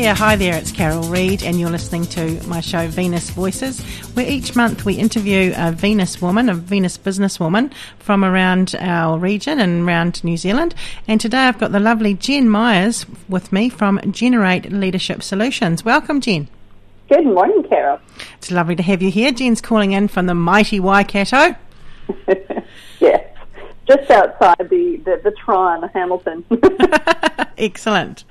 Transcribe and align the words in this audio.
There, 0.00 0.14
hi 0.14 0.34
there, 0.34 0.56
it's 0.56 0.72
Carol 0.72 1.02
Reed, 1.02 1.42
and 1.42 1.60
you're 1.60 1.68
listening 1.68 2.04
to 2.06 2.42
my 2.48 2.62
show 2.62 2.88
Venus 2.88 3.28
Voices, 3.28 3.82
where 4.14 4.26
each 4.26 4.56
month 4.56 4.86
we 4.86 4.94
interview 4.94 5.52
a 5.54 5.72
Venus 5.72 6.22
woman, 6.22 6.48
a 6.48 6.54
Venus 6.54 6.96
businesswoman 6.96 7.70
from 7.98 8.24
around 8.24 8.74
our 8.80 9.18
region 9.18 9.60
and 9.60 9.86
around 9.86 10.24
New 10.24 10.38
Zealand. 10.38 10.74
And 11.06 11.20
today 11.20 11.40
I've 11.40 11.58
got 11.58 11.72
the 11.72 11.80
lovely 11.80 12.14
Jen 12.14 12.48
Myers 12.48 13.04
with 13.28 13.52
me 13.52 13.68
from 13.68 13.98
Gener8 13.98 14.70
Leadership 14.70 15.22
Solutions. 15.22 15.84
Welcome, 15.84 16.22
Jen. 16.22 16.48
Good 17.10 17.26
morning, 17.26 17.62
Carol. 17.64 18.00
It's 18.38 18.50
lovely 18.50 18.76
to 18.76 18.82
have 18.82 19.02
you 19.02 19.10
here. 19.10 19.32
Jen's 19.32 19.60
calling 19.60 19.92
in 19.92 20.08
from 20.08 20.24
the 20.24 20.34
mighty 20.34 20.80
Waikato. 20.80 21.56
just 23.90 24.10
outside 24.10 24.68
the, 24.70 25.00
the, 25.04 25.20
the 25.24 25.32
Tron, 25.32 25.88
Hamilton. 25.88 26.44
Excellent. 27.58 28.24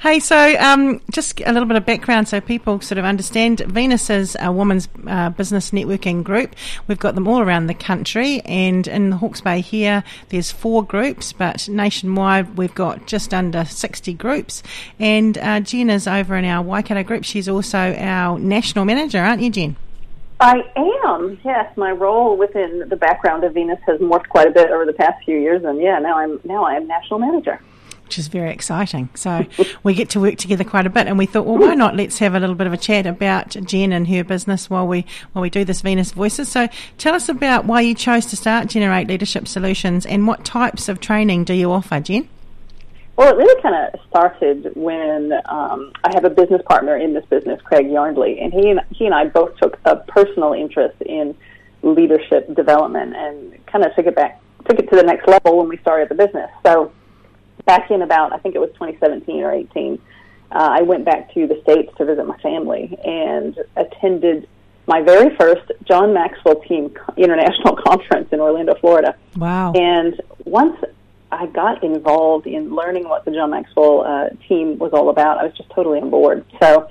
Hey, 0.00 0.18
so 0.18 0.56
um, 0.58 1.00
just 1.10 1.40
a 1.40 1.52
little 1.52 1.68
bit 1.68 1.76
of 1.76 1.84
background 1.84 2.28
so 2.28 2.40
people 2.40 2.80
sort 2.80 2.98
of 2.98 3.04
understand. 3.04 3.60
Venus 3.60 4.08
is 4.08 4.36
a 4.40 4.50
women's 4.50 4.88
uh, 5.06 5.28
business 5.30 5.70
networking 5.70 6.24
group. 6.24 6.56
We've 6.88 6.98
got 6.98 7.14
them 7.14 7.28
all 7.28 7.40
around 7.40 7.66
the 7.66 7.74
country, 7.74 8.40
and 8.40 8.88
in 8.88 9.10
the 9.10 9.16
Hawke's 9.18 9.42
Bay 9.42 9.60
here, 9.60 10.02
there's 10.30 10.50
four 10.50 10.82
groups, 10.82 11.32
but 11.32 11.68
nationwide 11.68 12.56
we've 12.56 12.74
got 12.74 13.06
just 13.06 13.34
under 13.34 13.64
60 13.64 14.14
groups. 14.14 14.62
And 14.98 15.36
uh, 15.38 15.60
Jen 15.60 15.90
is 15.90 16.08
over 16.08 16.36
in 16.36 16.44
our 16.44 16.62
Waikato 16.62 17.02
group. 17.02 17.24
She's 17.24 17.48
also 17.48 17.94
our 17.94 18.38
national 18.38 18.84
manager, 18.86 19.18
aren't 19.18 19.42
you, 19.42 19.50
Jen? 19.50 19.76
I 20.42 20.62
am. 21.06 21.38
Yes, 21.44 21.76
my 21.76 21.92
role 21.92 22.36
within 22.36 22.88
the 22.88 22.96
background 22.96 23.44
of 23.44 23.54
Venus 23.54 23.78
has 23.86 24.00
morphed 24.00 24.28
quite 24.28 24.48
a 24.48 24.50
bit 24.50 24.70
over 24.70 24.84
the 24.84 24.92
past 24.92 25.24
few 25.24 25.38
years, 25.38 25.62
and 25.64 25.80
yeah, 25.80 25.98
now 26.00 26.18
I'm 26.18 26.40
now 26.44 26.64
I 26.64 26.74
am 26.74 26.86
national 26.86 27.20
manager 27.20 27.60
which 28.12 28.18
is 28.18 28.28
very 28.28 28.50
exciting. 28.50 29.08
So 29.14 29.46
we 29.82 29.94
get 29.94 30.10
to 30.10 30.20
work 30.20 30.36
together 30.36 30.64
quite 30.64 30.84
a 30.84 30.90
bit, 30.90 31.06
and 31.06 31.16
we 31.16 31.24
thought, 31.24 31.46
well, 31.46 31.56
why 31.56 31.74
not? 31.74 31.96
Let's 31.96 32.18
have 32.18 32.34
a 32.34 32.40
little 32.40 32.54
bit 32.54 32.66
of 32.66 32.74
a 32.74 32.76
chat 32.76 33.06
about 33.06 33.50
Jen 33.64 33.90
and 33.90 34.06
her 34.08 34.22
business 34.22 34.68
while 34.68 34.86
we 34.86 35.06
while 35.32 35.40
we 35.40 35.48
do 35.48 35.64
this 35.64 35.80
Venus 35.80 36.12
Voices. 36.12 36.50
So 36.50 36.68
tell 36.98 37.14
us 37.14 37.30
about 37.30 37.64
why 37.64 37.80
you 37.80 37.94
chose 37.94 38.26
to 38.26 38.36
start 38.36 38.68
Gener8 38.68 39.08
Leadership 39.08 39.48
Solutions, 39.48 40.04
and 40.04 40.26
what 40.26 40.44
types 40.44 40.90
of 40.90 41.00
training 41.00 41.44
do 41.44 41.54
you 41.54 41.72
offer, 41.72 42.00
Jen? 42.00 42.28
Well, 43.22 43.34
it 43.34 43.36
really 43.36 43.62
kind 43.62 43.76
of 43.76 44.00
started 44.08 44.72
when 44.74 45.32
um, 45.48 45.92
I 46.02 46.10
have 46.12 46.24
a 46.24 46.30
business 46.30 46.60
partner 46.68 46.96
in 46.96 47.14
this 47.14 47.24
business, 47.26 47.60
Craig 47.62 47.86
Yarndley, 47.86 48.42
and 48.42 48.52
he 48.52 48.68
and 48.70 48.80
he 48.90 49.06
and 49.06 49.14
I 49.14 49.28
both 49.28 49.56
took 49.58 49.78
a 49.84 49.94
personal 49.94 50.54
interest 50.54 51.00
in 51.02 51.36
leadership 51.84 52.52
development 52.56 53.14
and 53.14 53.64
kind 53.66 53.84
of 53.84 53.94
took 53.94 54.06
it 54.06 54.16
back, 54.16 54.42
took 54.68 54.80
it 54.80 54.90
to 54.90 54.96
the 54.96 55.04
next 55.04 55.28
level 55.28 55.58
when 55.58 55.68
we 55.68 55.76
started 55.76 56.08
the 56.08 56.16
business. 56.16 56.50
So 56.66 56.90
back 57.64 57.92
in 57.92 58.02
about 58.02 58.32
I 58.32 58.38
think 58.38 58.56
it 58.56 58.58
was 58.58 58.70
2017 58.70 59.40
or 59.40 59.52
18, 59.52 60.00
uh, 60.50 60.54
I 60.56 60.82
went 60.82 61.04
back 61.04 61.32
to 61.34 61.46
the 61.46 61.60
states 61.62 61.92
to 61.98 62.04
visit 62.04 62.26
my 62.26 62.38
family 62.38 62.98
and 63.04 63.56
attended 63.76 64.48
my 64.88 65.00
very 65.00 65.32
first 65.36 65.70
John 65.84 66.12
Maxwell 66.12 66.56
Team 66.62 66.92
International 67.16 67.76
Conference 67.86 68.30
in 68.32 68.40
Orlando, 68.40 68.74
Florida. 68.80 69.14
Wow! 69.36 69.74
And 69.74 70.20
once 70.44 70.76
I 71.32 71.46
got 71.46 71.82
involved 71.82 72.46
in 72.46 72.74
learning 72.74 73.08
what 73.08 73.24
the 73.24 73.32
John 73.32 73.50
Maxwell 73.50 74.02
uh, 74.02 74.28
team 74.48 74.78
was 74.78 74.92
all 74.92 75.08
about, 75.08 75.38
I 75.38 75.44
was 75.44 75.56
just 75.56 75.70
totally 75.70 75.98
on 75.98 76.10
board. 76.10 76.44
So 76.60 76.88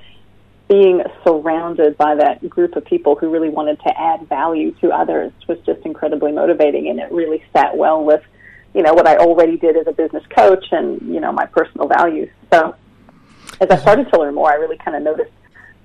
being 0.68 1.02
surrounded 1.26 1.98
by 1.98 2.16
that 2.16 2.50
group 2.50 2.76
of 2.76 2.84
people 2.86 3.16
who 3.16 3.30
really 3.30 3.50
wanted 3.50 3.80
to 3.82 4.00
add 4.00 4.28
value 4.28 4.72
to 4.82 4.90
others 4.90 5.32
was 5.48 5.60
just 5.66 5.86
incredibly 5.86 6.32
motivating, 6.32 6.90
and 6.90 7.00
it 7.00 7.12
really 7.12 7.44
sat 7.54 7.78
well 7.78 8.04
with 8.04 8.24
you 8.74 8.82
know, 8.82 8.94
what 8.94 9.08
I 9.08 9.18
already 9.18 9.58
did 9.58 9.76
as 9.76 9.88
a 9.88 9.92
business 9.92 10.24
coach 10.36 10.66
and, 10.72 11.02
you 11.02 11.20
know, 11.20 11.32
my 11.32 11.46
personal 11.46 11.88
values. 11.88 12.30
So 12.54 12.76
as 13.60 13.70
I 13.70 13.78
started 13.78 14.10
to 14.12 14.20
learn 14.20 14.36
more, 14.36 14.50
I 14.50 14.56
really 14.56 14.78
kind 14.78 14.96
of 14.96 15.04
noticed 15.04 15.32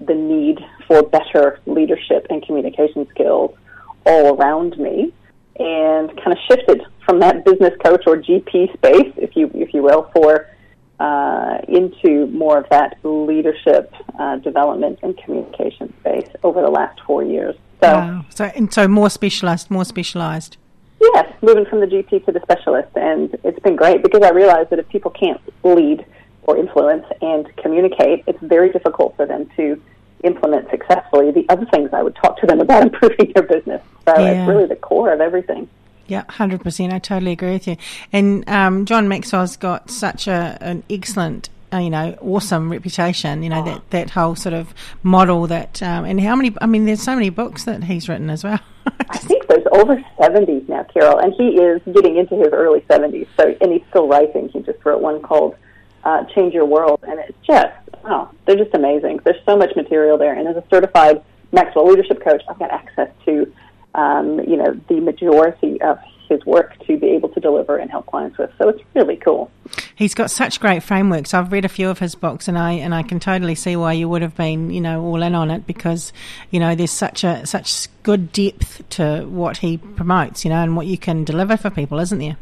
the 0.01 0.15
need 0.15 0.65
for 0.87 1.03
better 1.03 1.59
leadership 1.67 2.27
and 2.31 2.45
communication 2.45 3.09
skills 3.11 3.57
all 4.05 4.37
around 4.37 4.79
me 4.79 5.13
and 5.59 6.09
kind 6.17 6.33
of 6.33 6.39
shifted 6.49 6.83
from 7.05 7.21
that 7.21 7.45
business 7.45 7.73
coach 7.85 8.05
or 8.07 8.17
GP 8.17 8.73
space, 8.75 9.13
if 9.17 9.37
you, 9.37 9.51
if 9.55 9.73
you 9.73 9.83
will, 9.83 10.11
for 10.15 10.49
uh, 10.99 11.59
into 11.69 12.27
more 12.27 12.59
of 12.59 12.69
that 12.71 12.99
leadership 13.03 13.93
uh, 14.19 14.37
development 14.37 14.99
and 15.03 15.17
communication 15.19 15.93
space 16.01 16.29
over 16.43 16.61
the 16.63 16.71
last 16.71 17.01
four 17.07 17.23
years. 17.23 17.55
So, 17.83 17.93
wow. 17.93 18.25
so, 18.31 18.45
and 18.45 18.73
so 18.73 18.89
more 18.89 19.11
specialized, 19.11 19.71
more 19.71 19.85
specialized. 19.85 20.57
Yes, 21.01 21.31
moving 21.43 21.67
from 21.67 21.81
the 21.81 21.87
GP 21.87 22.25
to 22.25 22.33
the 22.33 22.41
specialist, 22.41 22.89
and 22.97 23.37
it's 23.45 23.59
been 23.61 23.77
great 23.77 24.03
because 24.03 24.23
I 24.23 24.31
realized 24.31 24.71
that 24.71 24.79
if 24.79 24.89
people 24.89 25.11
can't 25.11 25.41
lead 25.63 26.07
or 26.45 26.57
influence 26.57 27.05
and 27.21 27.55
communicate, 27.57 28.25
it's 28.27 28.39
very 28.41 28.73
difficult 28.73 29.15
for 29.17 29.27
them 29.27 29.51
to 29.57 29.81
implement 30.25 30.69
successfully 30.71 31.31
the 31.31 31.47
other 31.49 31.67
things 31.67 31.91
I 31.93 32.03
would 32.03 32.17
talk 32.17 32.39
to 32.41 32.47
them 32.47 32.61
about 32.61 32.83
improving 32.93 33.33
their 33.35 33.45
business. 33.45 33.83
So 34.07 34.19
yeah. 34.19 34.43
it's 34.43 34.49
really 34.49 34.67
the 34.67 34.77
core 34.77 35.13
of 35.13 35.21
everything. 35.21 35.69
Yeah, 36.07 36.25
hundred 36.29 36.61
percent. 36.63 36.93
I 36.93 37.01
totally 37.01 37.33
agree 37.33 37.53
with 37.53 37.67
you. 37.67 37.77
And 38.13 38.49
um, 38.49 38.85
John 38.87 39.09
Maxwell's 39.09 39.57
got 39.57 39.91
such 39.91 40.29
a, 40.29 40.57
an 40.61 40.85
excellent 40.89 41.49
uh, 41.73 41.79
you 41.79 41.91
know, 41.91 42.17
awesome 42.21 42.71
reputation. 42.71 43.43
You 43.43 43.51
know 43.51 43.65
that 43.65 43.91
that 43.91 44.11
whole 44.11 44.37
sort 44.37 44.55
of 44.55 44.73
model 45.03 45.47
that, 45.49 45.83
um, 45.83 46.05
and 46.05 46.21
how 46.21 46.37
many? 46.37 46.55
I 46.61 46.67
mean, 46.67 46.85
there's 46.87 47.03
so 47.03 47.15
many 47.15 47.31
books 47.31 47.65
that 47.65 47.85
he's 47.85 48.09
written 48.09 48.31
as 48.31 48.45
well. 48.45 48.61
I 49.11 49.19
think 49.19 49.47
there's 49.49 49.67
over 49.73 49.97
70s 50.19 50.69
now, 50.69 50.85
Carol, 50.85 51.19
and 51.19 51.33
he 51.35 51.57
is 51.57 51.83
getting 51.93 52.17
into 52.17 52.37
his 52.37 52.53
early 52.53 52.81
70s. 52.83 53.27
So, 53.37 53.57
and 53.61 53.73
he's 53.73 53.83
still 53.91 54.07
writing. 54.07 54.49
He 54.49 54.61
just 54.61 54.85
wrote 54.85 55.03
one 55.03 55.21
called 55.23 55.57
uh, 56.05 56.25
"Change 56.35 56.55
Your 56.55 56.67
World," 56.67 57.01
and 57.07 57.19
it's 57.19 57.39
just 57.45 57.75
oh, 58.07 58.31
they're 58.47 58.57
just 58.57 58.75
amazing. 58.75 59.21
There's 59.25 59.43
so 59.45 59.57
much 59.57 59.75
material 59.77 60.19
there, 60.19 60.35
and 60.35 60.49
as 60.49 60.57
a 60.57 60.65
certified 60.71 61.23
Maxwell 61.53 61.89
leadership 61.89 62.23
coach, 62.23 62.43
I've 62.49 62.59
got 62.59 62.71
access 62.71 63.11
to 63.25 63.53
um, 63.95 64.41
you 64.41 64.57
know 64.57 64.79
the 64.89 65.01
majority 65.01 65.81
of 65.81 65.99
his 66.29 66.45
work 66.45 66.77
to 66.87 66.99
be 66.99 67.09
able 67.09 67.29
to 67.31 67.41
deliver 67.41 67.77
and 67.77 67.91
help 67.91 68.07
clients 68.07 68.37
with. 68.39 68.51
So 68.59 68.69
it's 68.69 68.83
really 68.95 69.17
cool. 69.17 69.51
He's 69.95 70.15
got 70.15 70.31
such 70.31 70.61
great 70.61 70.83
frameworks. 70.83 71.33
I've 71.35 71.53
read 71.53 71.65
a 71.65 71.69
few 71.69 71.89
of 71.89 71.99
his 71.99 72.15
books, 72.15 72.49
and 72.49 72.59
I 72.59 72.73
and 72.73 72.95
I 72.95 73.03
can 73.03 73.21
totally 73.21 73.55
see 73.55 73.77
why 73.77 73.93
you 73.93 74.09
would 74.09 74.23
have 74.23 74.37
been, 74.37 74.71
you 74.71 74.81
know, 74.81 75.03
all 75.03 75.23
in 75.23 75.35
on 75.35 75.51
it 75.51 75.67
because, 75.67 76.13
you 76.51 76.61
know, 76.61 76.75
there's 76.75 76.91
such 76.91 77.25
a 77.25 77.47
such 77.47 77.89
good 78.03 78.33
depth 78.33 78.89
to 78.91 79.27
what 79.27 79.59
he 79.59 79.79
promotes, 79.79 80.45
you 80.45 80.51
know, 80.51 80.63
and 80.63 80.77
what 80.77 80.87
you 80.87 80.99
can 80.99 81.25
deliver 81.25 81.57
for 81.57 81.71
people, 81.71 81.99
isn't 81.99 82.19
there? 82.19 82.37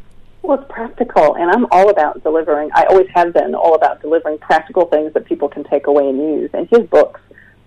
Well, 0.45 0.59
it's 0.59 0.71
practical, 0.71 1.35
and 1.37 1.49
I'm 1.49 1.65
all 1.71 1.89
about 1.89 2.21
delivering. 2.21 2.69
I 2.75 2.83
always 2.83 3.07
have 3.15 3.33
been 3.33 3.55
all 3.55 3.73
about 3.73 3.99
delivering 3.99 4.37
practical 4.37 4.85
things 4.85 5.11
that 5.13 5.25
people 5.25 5.49
can 5.49 5.63
take 5.63 5.87
away 5.87 6.07
and 6.07 6.19
use. 6.19 6.51
And 6.53 6.69
his 6.69 6.87
books 6.87 7.19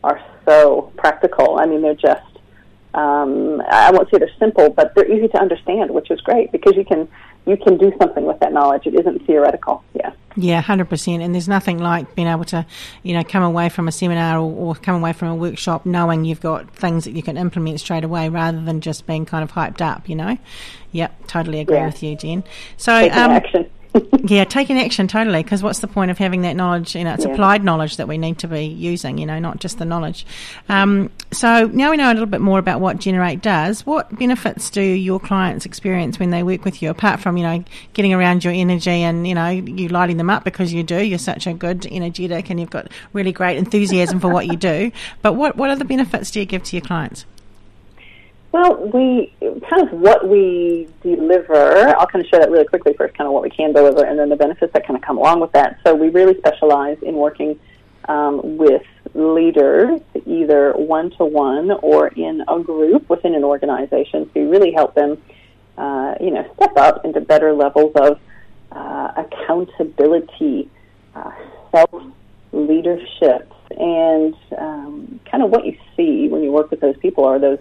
are 0.04 0.22
so 0.46 0.92
practical. 0.96 1.58
I 1.58 1.66
mean, 1.66 1.82
they're 1.82 1.94
just 1.94 2.22
um, 2.94 3.60
I 3.68 3.90
won't 3.90 4.08
say 4.10 4.18
they're 4.18 4.30
simple, 4.38 4.70
but 4.70 4.94
they're 4.94 5.10
easy 5.10 5.26
to 5.26 5.40
understand, 5.40 5.90
which 5.90 6.10
is 6.12 6.20
great 6.20 6.52
because 6.52 6.76
you 6.76 6.84
can 6.84 7.08
you 7.48 7.56
can 7.56 7.78
do 7.78 7.92
something 7.98 8.24
with 8.24 8.38
that 8.40 8.52
knowledge. 8.52 8.86
It 8.86 8.94
isn't 8.94 9.26
theoretical. 9.26 9.82
Yeah. 9.94 10.12
Yeah, 10.36 10.60
hundred 10.60 10.88
percent. 10.88 11.22
And 11.22 11.34
there's 11.34 11.48
nothing 11.48 11.78
like 11.78 12.14
being 12.14 12.28
able 12.28 12.44
to, 12.44 12.64
you 13.02 13.14
know, 13.14 13.24
come 13.24 13.42
away 13.42 13.70
from 13.70 13.88
a 13.88 13.92
seminar 13.92 14.38
or, 14.38 14.52
or, 14.52 14.74
come 14.76 14.94
away 14.94 15.12
from 15.12 15.28
a 15.28 15.34
workshop 15.34 15.84
knowing 15.84 16.24
you've 16.24 16.40
got 16.40 16.70
things 16.76 17.04
that 17.04 17.12
you 17.12 17.22
can 17.22 17.36
implement 17.36 17.80
straight 17.80 18.04
away, 18.04 18.28
rather 18.28 18.60
than 18.60 18.80
just 18.80 19.06
being 19.06 19.24
kind 19.24 19.42
of 19.42 19.50
hyped 19.52 19.80
up. 19.80 20.08
You 20.08 20.16
know. 20.16 20.38
Yep, 20.92 21.26
totally 21.26 21.60
agree 21.60 21.76
yeah. 21.76 21.86
with 21.86 22.02
you, 22.02 22.16
Jen. 22.16 22.44
So, 22.76 22.94
um, 22.94 23.32
action. 23.32 23.68
yeah, 24.24 24.44
taking 24.44 24.78
action 24.78 25.08
totally. 25.08 25.42
Because 25.42 25.62
what's 25.62 25.80
the 25.80 25.88
point 25.88 26.10
of 26.10 26.18
having 26.18 26.42
that 26.42 26.56
knowledge? 26.56 26.94
You 26.94 27.04
know, 27.04 27.14
it's 27.14 27.24
yeah. 27.24 27.32
applied 27.32 27.64
knowledge 27.64 27.96
that 27.96 28.08
we 28.08 28.18
need 28.18 28.38
to 28.38 28.48
be 28.48 28.64
using. 28.64 29.18
You 29.18 29.26
know, 29.26 29.38
not 29.38 29.60
just 29.60 29.78
the 29.78 29.84
knowledge. 29.84 30.26
Um, 30.68 31.10
so 31.32 31.66
now 31.66 31.90
we 31.90 31.96
know 31.96 32.10
a 32.10 32.14
little 32.14 32.26
bit 32.26 32.40
more 32.40 32.58
about 32.58 32.80
what 32.80 32.98
Gener8 32.98 33.42
does. 33.42 33.84
What 33.86 34.16
benefits 34.18 34.70
do 34.70 34.82
your 34.82 35.20
clients 35.20 35.66
experience 35.66 36.18
when 36.18 36.30
they 36.30 36.42
work 36.42 36.64
with 36.64 36.82
you? 36.82 36.90
Apart 36.90 37.20
from 37.20 37.36
you 37.36 37.42
know 37.42 37.64
getting 37.94 38.12
around 38.12 38.44
your 38.44 38.52
energy 38.52 39.02
and 39.02 39.26
you 39.26 39.34
know 39.34 39.48
you 39.48 39.88
lighting 39.88 40.16
them 40.16 40.30
up 40.30 40.44
because 40.44 40.72
you 40.72 40.82
do. 40.82 41.02
You're 41.02 41.18
such 41.18 41.46
a 41.46 41.52
good 41.52 41.86
energetic 41.86 42.50
and 42.50 42.60
you've 42.60 42.70
got 42.70 42.88
really 43.12 43.32
great 43.32 43.58
enthusiasm 43.58 44.20
for 44.20 44.28
what 44.28 44.46
you 44.46 44.56
do. 44.56 44.92
But 45.22 45.34
what 45.34 45.56
what 45.56 45.70
other 45.70 45.84
benefits 45.84 46.30
do 46.30 46.40
you 46.40 46.46
give 46.46 46.62
to 46.64 46.76
your 46.76 46.84
clients? 46.84 47.24
Well, 48.50 48.88
we 48.88 49.32
kind 49.68 49.82
of 49.82 49.92
what 49.92 50.26
we 50.26 50.88
deliver. 51.02 51.88
I'll 51.88 52.06
kind 52.06 52.24
of 52.24 52.30
share 52.30 52.40
that 52.40 52.50
really 52.50 52.64
quickly 52.64 52.94
first, 52.94 53.14
kind 53.14 53.26
of 53.26 53.34
what 53.34 53.42
we 53.42 53.50
can 53.50 53.72
deliver, 53.72 54.04
and 54.04 54.18
then 54.18 54.30
the 54.30 54.36
benefits 54.36 54.72
that 54.72 54.86
kind 54.86 54.96
of 54.96 55.02
come 55.02 55.18
along 55.18 55.40
with 55.40 55.52
that. 55.52 55.78
So 55.84 55.94
we 55.94 56.08
really 56.08 56.36
specialize 56.38 56.96
in 57.02 57.14
working 57.14 57.60
um, 58.08 58.56
with 58.56 58.86
leaders, 59.12 60.00
either 60.24 60.72
one 60.72 61.10
to 61.12 61.26
one 61.26 61.70
or 61.70 62.08
in 62.08 62.42
a 62.48 62.58
group 62.60 63.10
within 63.10 63.34
an 63.34 63.44
organization, 63.44 64.30
to 64.30 64.40
really 64.48 64.72
help 64.72 64.94
them, 64.94 65.20
uh, 65.76 66.14
you 66.18 66.30
know, 66.30 66.50
step 66.56 66.74
up 66.78 67.04
into 67.04 67.20
better 67.20 67.52
levels 67.52 67.92
of 67.96 68.18
uh, 68.72 69.12
accountability, 69.16 70.70
uh, 71.14 71.32
self 71.70 72.02
leadership 72.52 73.52
and 73.78 74.34
um, 74.56 75.20
kind 75.30 75.42
of 75.42 75.50
what 75.50 75.66
you 75.66 75.76
see 75.96 76.28
when 76.28 76.42
you 76.42 76.50
work 76.50 76.70
with 76.70 76.80
those 76.80 76.96
people 76.96 77.24
are 77.24 77.38
those 77.38 77.58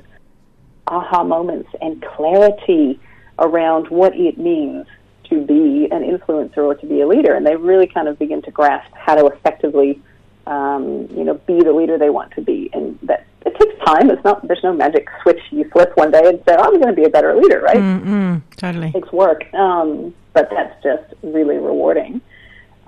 aha 0.87 1.23
moments 1.23 1.69
and 1.81 2.01
clarity 2.01 2.99
around 3.39 3.89
what 3.89 4.15
it 4.15 4.37
means 4.37 4.85
to 5.29 5.45
be 5.45 5.87
an 5.91 6.03
influencer 6.03 6.59
or 6.59 6.75
to 6.75 6.85
be 6.85 7.01
a 7.01 7.07
leader, 7.07 7.33
and 7.33 7.45
they 7.45 7.55
really 7.55 7.87
kind 7.87 8.07
of 8.07 8.17
begin 8.17 8.41
to 8.43 8.51
grasp 8.51 8.91
how 8.93 9.15
to 9.15 9.27
effectively, 9.27 10.01
um, 10.45 11.07
you 11.11 11.23
know, 11.23 11.35
be 11.45 11.61
the 11.61 11.73
leader 11.73 11.97
they 11.97 12.09
want 12.09 12.31
to 12.31 12.41
be. 12.41 12.69
And 12.73 12.97
that 13.03 13.25
it 13.45 13.57
takes 13.59 13.85
time. 13.85 14.09
It's 14.09 14.23
not 14.23 14.47
there's 14.47 14.63
no 14.63 14.73
magic 14.73 15.07
switch 15.21 15.39
you 15.51 15.69
flip 15.69 15.91
one 15.95 16.11
day 16.11 16.21
and 16.23 16.39
say, 16.47 16.55
oh, 16.57 16.63
"I'm 16.63 16.79
going 16.79 16.87
to 16.87 16.93
be 16.93 17.03
a 17.03 17.09
better 17.09 17.35
leader," 17.35 17.61
right? 17.61 17.77
Mm-mm, 17.77 18.41
totally, 18.55 18.87
it 18.89 18.93
takes 18.93 19.11
work. 19.11 19.53
Um, 19.53 20.15
but 20.33 20.49
that's 20.49 20.81
just 20.83 21.13
really 21.23 21.57
rewarding. 21.57 22.21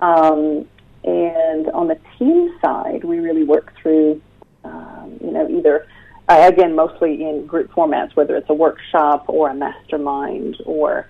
Um, 0.00 0.66
and 1.04 1.68
on 1.70 1.88
the 1.88 1.98
team 2.18 2.56
side, 2.62 3.04
we 3.04 3.18
really 3.18 3.44
work 3.44 3.72
through, 3.80 4.20
um, 4.64 5.18
you 5.22 5.30
know, 5.30 5.48
either 5.48 5.86
uh, 6.30 6.48
again 6.48 6.74
mostly 6.74 7.22
in 7.22 7.46
group 7.46 7.70
formats, 7.72 8.14
whether 8.14 8.36
it's 8.36 8.48
a 8.48 8.54
workshop 8.54 9.24
or 9.28 9.50
a 9.50 9.54
mastermind 9.54 10.56
or 10.64 11.08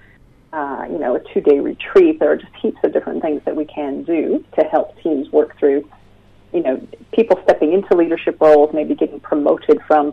uh, 0.52 0.84
you 0.90 0.98
know, 0.98 1.14
a 1.14 1.20
two 1.32 1.40
day 1.40 1.60
retreat. 1.60 2.18
There 2.18 2.32
are 2.32 2.36
just 2.36 2.54
heaps 2.60 2.78
of 2.82 2.92
different 2.92 3.22
things 3.22 3.42
that 3.44 3.54
we 3.54 3.64
can 3.66 4.02
do 4.02 4.44
to 4.58 4.64
help 4.64 5.00
teams 5.00 5.30
work 5.30 5.56
through, 5.58 5.88
you 6.52 6.62
know, 6.62 6.84
people 7.12 7.38
stepping 7.44 7.72
into 7.72 7.96
leadership 7.96 8.40
roles, 8.40 8.74
maybe 8.74 8.94
getting 8.94 9.20
promoted 9.20 9.80
from 9.86 10.12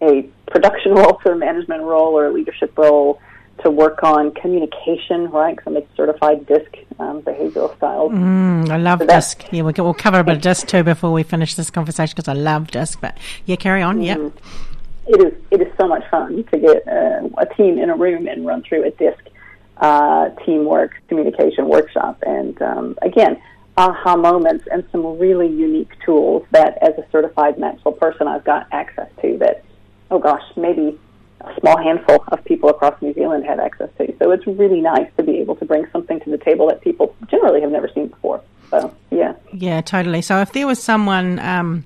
a 0.00 0.22
production 0.46 0.92
role 0.94 1.18
to 1.24 1.32
a 1.32 1.36
management 1.36 1.82
role 1.82 2.16
or 2.16 2.26
a 2.26 2.32
leadership 2.32 2.76
role 2.78 3.20
to 3.62 3.70
work 3.70 4.02
on 4.02 4.32
communication, 4.32 5.30
right? 5.30 5.56
Because 5.56 5.74
I'm 5.74 5.82
a 5.82 5.86
certified 5.96 6.46
DISC 6.46 6.76
um, 6.98 7.22
behavioral 7.22 7.76
style. 7.76 8.10
Mm, 8.10 8.68
I 8.70 8.76
love 8.76 9.00
so 9.00 9.06
DISC. 9.06 9.44
Yeah, 9.52 9.62
we'll, 9.62 9.74
we'll 9.78 9.94
cover 9.94 10.20
a 10.20 10.24
bit 10.24 10.36
of 10.36 10.42
DISC 10.42 10.66
too 10.66 10.82
before 10.82 11.12
we 11.12 11.22
finish 11.22 11.54
this 11.54 11.70
conversation 11.70 12.14
because 12.14 12.28
I 12.28 12.34
love 12.34 12.70
DISC. 12.70 13.00
But 13.00 13.16
yeah, 13.46 13.56
carry 13.56 13.82
on. 13.82 14.00
Mm, 14.00 14.04
yeah. 14.04 14.30
It 15.08 15.24
is, 15.24 15.34
it 15.50 15.60
is 15.62 15.72
so 15.78 15.86
much 15.86 16.02
fun 16.10 16.44
to 16.44 16.58
get 16.58 16.86
uh, 16.88 17.28
a 17.38 17.46
team 17.54 17.78
in 17.78 17.90
a 17.90 17.96
room 17.96 18.26
and 18.26 18.44
run 18.44 18.62
through 18.62 18.84
a 18.84 18.90
DISC 18.90 19.28
uh, 19.78 20.30
teamwork 20.44 21.00
communication 21.08 21.68
workshop. 21.68 22.22
And 22.26 22.60
um, 22.60 22.98
again, 23.02 23.40
aha 23.76 24.16
moments 24.16 24.66
and 24.70 24.84
some 24.90 25.18
really 25.18 25.48
unique 25.48 25.92
tools 26.04 26.46
that, 26.50 26.78
as 26.82 26.94
a 26.98 27.06
certified 27.12 27.58
Maxwell 27.58 27.94
person, 27.94 28.26
I've 28.26 28.44
got 28.44 28.66
access 28.72 29.08
to 29.22 29.38
that, 29.38 29.64
oh 30.10 30.18
gosh, 30.18 30.42
maybe 30.56 30.98
a 31.40 31.60
small 31.60 31.76
handful 31.78 32.24
of 32.28 32.44
people 32.44 32.68
across 32.68 33.00
New 33.02 33.12
Zealand 33.14 33.44
have 33.44 33.58
access 33.58 33.90
to. 33.98 34.14
So 34.18 34.30
it's 34.30 34.46
really 34.46 34.80
nice 34.80 35.08
to 35.16 35.22
be 35.22 35.38
able 35.38 35.56
to 35.56 35.64
bring 35.64 35.86
something 35.92 36.20
to 36.20 36.30
the 36.30 36.38
table 36.38 36.68
that 36.68 36.80
people 36.80 37.14
generally 37.28 37.60
have 37.60 37.70
never 37.70 37.88
seen 37.88 38.08
before. 38.08 38.42
So, 38.70 38.94
yeah. 39.10 39.34
Yeah, 39.52 39.80
totally. 39.80 40.22
So 40.22 40.40
if 40.40 40.52
there 40.52 40.66
was 40.66 40.82
someone. 40.82 41.38
Um 41.38 41.84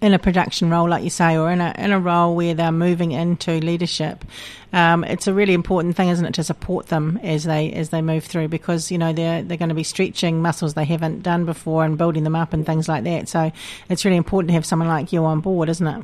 in 0.00 0.12
a 0.12 0.18
production 0.18 0.68
role, 0.68 0.88
like 0.88 1.04
you 1.04 1.10
say, 1.10 1.36
or 1.36 1.50
in 1.50 1.60
a 1.60 1.72
in 1.78 1.92
a 1.92 1.98
role 1.98 2.34
where 2.34 2.54
they're 2.54 2.72
moving 2.72 3.12
into 3.12 3.52
leadership, 3.60 4.24
um, 4.72 5.04
it's 5.04 5.26
a 5.26 5.32
really 5.32 5.54
important 5.54 5.96
thing, 5.96 6.08
isn't 6.08 6.24
it, 6.24 6.34
to 6.34 6.44
support 6.44 6.88
them 6.88 7.18
as 7.22 7.44
they 7.44 7.72
as 7.72 7.90
they 7.90 8.02
move 8.02 8.24
through 8.24 8.48
because 8.48 8.90
you 8.90 8.98
know 8.98 9.12
they're 9.12 9.42
they're 9.42 9.56
going 9.56 9.70
to 9.70 9.74
be 9.74 9.84
stretching 9.84 10.42
muscles 10.42 10.74
they 10.74 10.84
haven't 10.84 11.22
done 11.22 11.46
before 11.46 11.84
and 11.84 11.96
building 11.96 12.24
them 12.24 12.36
up 12.36 12.52
and 12.52 12.66
things 12.66 12.88
like 12.88 13.04
that. 13.04 13.28
So 13.28 13.52
it's 13.88 14.04
really 14.04 14.16
important 14.16 14.48
to 14.48 14.54
have 14.54 14.66
someone 14.66 14.88
like 14.88 15.12
you 15.12 15.24
on 15.24 15.40
board, 15.40 15.68
isn't 15.68 15.86
it? 15.86 16.02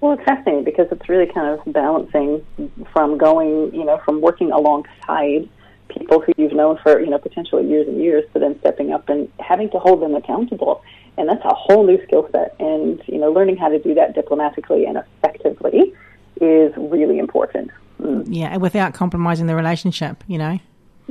Well, 0.00 0.12
it's 0.12 0.24
fascinating 0.24 0.64
because 0.64 0.88
it's 0.90 1.08
really 1.08 1.26
kind 1.26 1.58
of 1.58 1.72
balancing 1.72 2.44
from 2.92 3.16
going, 3.18 3.74
you 3.74 3.84
know, 3.84 4.00
from 4.04 4.20
working 4.20 4.52
alongside 4.52 5.48
people 5.88 6.20
who 6.20 6.32
you've 6.36 6.52
known 6.52 6.78
for, 6.82 7.00
you 7.00 7.08
know, 7.08 7.18
potentially 7.18 7.66
years 7.66 7.88
and 7.88 8.02
years 8.02 8.24
to 8.32 8.38
then 8.38 8.58
stepping 8.60 8.92
up 8.92 9.08
and 9.08 9.30
having 9.40 9.70
to 9.70 9.78
hold 9.78 10.02
them 10.02 10.14
accountable 10.14 10.82
and 11.18 11.28
that's 11.28 11.44
a 11.44 11.54
whole 11.54 11.86
new 11.86 12.02
skill 12.04 12.28
set. 12.32 12.54
And 12.58 13.02
you 13.06 13.18
know, 13.18 13.30
learning 13.30 13.56
how 13.56 13.68
to 13.68 13.78
do 13.78 13.94
that 13.94 14.14
diplomatically 14.14 14.86
and 14.86 14.98
effectively 14.98 15.94
is 16.40 16.72
really 16.76 17.18
important. 17.18 17.70
Mm. 18.00 18.24
Yeah, 18.28 18.56
without 18.58 18.94
compromising 18.94 19.46
the 19.46 19.54
relationship, 19.54 20.22
you 20.26 20.38
know. 20.38 20.58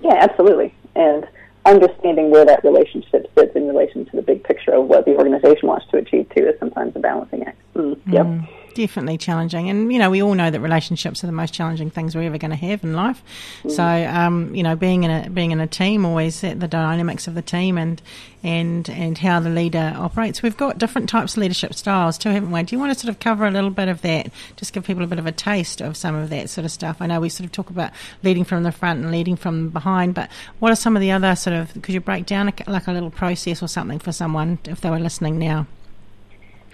Yeah, 0.02 0.16
absolutely, 0.20 0.74
and 0.96 1.28
understanding 1.66 2.30
where 2.30 2.46
that 2.46 2.64
relationship 2.64 3.32
sits 3.34 3.56
in 3.56 3.68
relation 3.68 4.06
to 4.06 4.16
the 4.16 4.22
big 4.22 4.44
picture 4.44 4.72
of 4.72 4.86
what 4.86 5.06
the 5.06 5.16
organization 5.16 5.68
wants 5.68 5.88
to 5.90 5.98
achieve 5.98 6.30
too 6.36 6.48
is 6.48 6.60
sometimes 6.60 6.96
a 6.96 7.00
balancing 7.00 7.44
act. 7.44 7.60
Mm. 7.76 8.00
Yep. 8.08 8.50
Definitely 8.76 9.18
challenging. 9.18 9.70
And, 9.70 9.92
you 9.94 9.98
know, 9.98 10.10
we 10.10 10.22
all 10.22 10.34
know 10.34 10.52
that 10.52 10.60
relationships 10.60 11.24
are 11.24 11.28
the 11.28 11.34
most 11.34 11.54
challenging 11.54 11.90
things 11.90 12.14
we're 12.14 12.24
ever 12.24 12.38
going 12.38 12.52
to 12.52 12.58
have 12.58 12.84
in 12.84 12.94
life. 12.94 13.24
Mm. 13.64 13.72
So, 13.72 13.84
um, 13.84 14.54
you 14.54 14.64
know, 14.64 14.76
being 14.76 15.06
in 15.06 15.12
a, 15.12 15.30
being 15.30 15.52
in 15.52 15.62
a 15.62 15.68
team, 15.68 16.06
always 16.06 16.42
the 16.42 16.54
dynamics 16.56 17.26
of 17.26 17.36
the 17.36 17.42
team 17.42 17.78
and, 17.78 18.02
and, 18.44 18.90
and 18.90 19.18
how 19.18 19.40
the 19.40 19.50
leader 19.50 19.94
operates. 19.96 20.44
We've 20.44 20.58
got 20.58 20.78
different 20.78 21.08
types 21.08 21.36
of 21.36 21.38
leadership 21.38 21.74
styles 21.74 22.18
too, 22.18 22.32
haven't 22.32 22.52
we? 22.52 22.64
Do 22.64 22.76
you 22.76 22.80
want 22.80 22.92
to 22.92 23.00
sort 23.00 23.10
of 23.10 23.22
cover 23.22 23.46
a 23.46 23.52
little 23.52 23.70
bit 23.70 23.88
of 23.88 24.02
that? 24.02 24.30
Just 24.58 24.74
give 24.74 24.84
people 24.84 25.06
a 25.06 25.08
bit 25.08 25.20
of 25.20 25.26
a 25.26 25.32
taste 25.32 25.80
of 25.80 25.96
some 25.96 26.14
of 26.14 26.30
that 26.30 26.50
sort 26.50 26.66
of 26.66 26.72
stuff. 26.72 26.98
I 27.00 27.08
know 27.08 27.22
we 27.22 27.30
sort 27.30 27.46
of 27.46 27.54
talk 27.54 27.70
about 27.70 27.92
leading 28.24 28.44
from 28.44 28.64
the 28.64 28.74
front 28.74 29.02
and 29.02 29.10
leading 29.10 29.38
from 29.38 29.70
behind, 29.70 30.16
but 30.16 30.30
what 30.60 30.74
are 30.74 30.76
some 30.76 30.98
of 30.98 31.02
the 31.02 31.12
other 31.12 31.34
sort 31.38 31.56
of, 31.56 31.82
could 31.82 31.94
you 31.94 32.02
break 32.02 32.26
down 32.26 32.50
a, 32.50 32.70
like 32.70 32.88
a 32.88 32.92
little 32.92 33.10
process 33.10 33.64
or 33.64 33.70
something 33.70 34.00
for 34.00 34.12
someone 34.12 34.60
if 34.66 34.82
they 34.82 34.90
were 34.90 35.00
listening 35.00 35.40
now? 35.40 35.66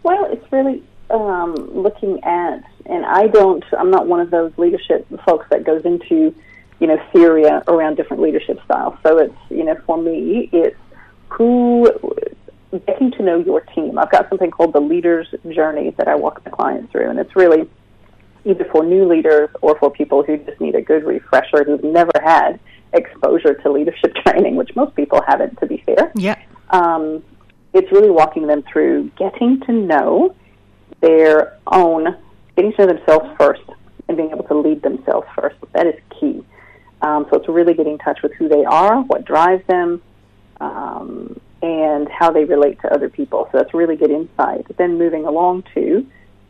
Well, 0.02 0.26
it's 0.32 0.52
really 0.52 0.82
um, 1.12 1.56
looking 1.74 2.24
at, 2.24 2.64
and 2.86 3.06
I 3.06 3.28
don't, 3.28 3.64
I'm 3.78 3.92
not 3.92 4.08
one 4.08 4.20
of 4.20 4.32
those 4.32 4.52
leadership 4.58 5.08
folks 5.26 5.46
that 5.50 5.64
goes 5.64 5.84
into, 5.86 6.34
you 6.80 6.88
know, 6.88 6.98
theory 7.14 7.46
around 7.46 7.96
different 7.96 8.22
leadership 8.22 8.60
styles. 8.66 8.96
So 9.06 9.18
it's, 9.18 9.38
you 9.50 9.64
know, 9.64 9.76
for 9.86 9.98
me, 9.98 10.50
it's 10.52 10.78
who, 11.30 11.92
getting 12.88 13.12
to 13.12 13.24
know 13.24 13.38
your 13.38 13.62
team. 13.62 13.98
I've 13.98 14.12
got 14.12 14.30
something 14.30 14.52
called 14.52 14.74
the 14.74 14.80
leader's 14.80 15.28
journey 15.54 15.94
that 15.98 16.08
I 16.08 16.16
walk 16.16 16.44
the 16.44 16.50
client 16.50 16.92
through, 16.92 17.10
and 17.10 17.20
it's 17.20 17.36
really 17.36 17.70
either 18.46 18.66
for 18.72 18.84
new 18.84 19.08
leaders 19.08 19.50
or 19.62 19.78
for 19.78 19.92
people 19.92 20.24
who 20.24 20.38
just 20.38 20.60
need 20.60 20.76
a 20.76 20.82
good 20.82 21.04
refresher 21.04 21.64
who've 21.64 21.84
never 21.84 22.12
had 22.24 22.60
exposure 22.94 23.54
to 23.54 23.72
leadership 23.72 24.14
training, 24.26 24.56
which 24.56 24.76
most 24.76 24.96
people 24.96 25.22
haven't, 25.28 25.60
to 25.60 25.68
be 25.68 25.84
fair. 25.86 26.12
Yeah. 26.16 26.40
Um, 26.70 27.24
it's 27.74 27.92
really 27.92 28.10
walking 28.10 28.48
them 28.48 28.64
through 28.64 29.12
getting 29.18 29.62
to 29.62 29.72
know 29.72 30.36
their 31.00 31.58
own, 31.68 32.16
getting 32.56 32.74
to 32.74 32.86
know 32.86 32.94
themselves 32.94 33.30
first 33.38 33.64
and 34.08 34.18
being 34.18 34.32
able 34.32 34.44
to 34.44 34.58
lead 34.58 34.82
themselves 34.82 35.28
first. 35.36 35.56
That 35.74 35.88
is 35.88 35.96
key. 36.20 36.44
Um, 37.02 37.26
so 37.30 37.38
it's 37.38 37.48
really 37.50 37.74
getting 37.74 37.94
in 37.94 38.00
touch 38.00 38.22
with 38.22 38.34
who 38.34 38.48
they 38.48 38.64
are, 38.66 39.02
what 39.02 39.26
drives 39.26 39.66
them, 39.68 40.02
um, 40.60 41.40
and 41.62 42.08
how 42.10 42.32
they 42.32 42.46
relate 42.46 42.80
to 42.82 42.94
other 42.94 43.10
people. 43.10 43.48
So 43.52 43.58
that's 43.58 43.74
really 43.74 43.96
good 43.96 44.12
insight. 44.12 44.66
Then 44.78 44.98
moving 44.98 45.26
along 45.26 45.64
to 45.74 46.06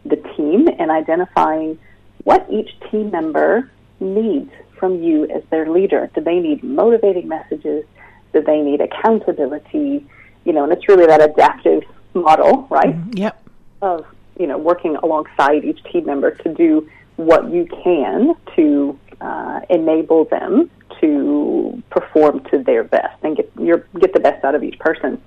the 0.05 0.17
team 0.35 0.67
and 0.79 0.91
identifying 0.91 1.79
what 2.23 2.45
each 2.49 2.69
team 2.89 3.11
member 3.11 3.69
needs 3.99 4.51
from 4.77 5.01
you 5.01 5.25
as 5.29 5.43
their 5.51 5.69
leader. 5.69 6.09
Do 6.15 6.21
they 6.21 6.39
need 6.39 6.63
motivating 6.63 7.27
messages? 7.27 7.85
Do 8.33 8.41
they 8.41 8.61
need 8.61 8.81
accountability? 8.81 10.05
You 10.43 10.53
know, 10.53 10.63
and 10.63 10.73
it's 10.73 10.87
really 10.89 11.05
that 11.05 11.21
adaptive 11.21 11.83
model, 12.13 12.67
right? 12.69 12.95
Mm-hmm. 12.95 13.17
Yep. 13.17 13.47
Of 13.81 14.05
you 14.41 14.47
know, 14.47 14.57
working 14.57 14.95
alongside 14.97 15.63
each 15.63 15.81
team 15.83 16.07
member 16.07 16.31
to 16.31 16.53
do 16.53 16.89
what 17.17 17.51
you 17.51 17.67
can 17.83 18.33
to 18.55 18.99
uh, 19.21 19.61
enable 19.69 20.25
them 20.25 20.69
to 20.99 21.81
perform 21.91 22.43
to 22.45 22.63
their 22.63 22.83
best 22.83 23.15
and 23.23 23.37
get 23.37 23.51
your 23.59 23.85
get 23.99 24.13
the 24.13 24.19
best 24.19 24.43
out 24.43 24.55
of 24.55 24.63
each 24.63 24.79
person. 24.79 25.21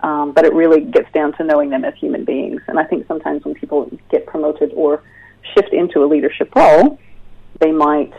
Um, 0.00 0.32
but 0.32 0.44
it 0.44 0.52
really 0.52 0.80
gets 0.80 1.10
down 1.12 1.32
to 1.38 1.44
knowing 1.44 1.70
them 1.70 1.84
as 1.84 1.94
human 1.96 2.24
beings. 2.24 2.60
And 2.68 2.78
I 2.78 2.84
think 2.84 3.06
sometimes 3.08 3.44
when 3.44 3.54
people 3.54 3.90
get 4.10 4.26
promoted 4.26 4.72
or 4.74 5.02
shift 5.54 5.72
into 5.72 6.04
a 6.04 6.06
leadership 6.06 6.54
role, 6.54 6.98
they 7.60 7.72
might 7.72 8.12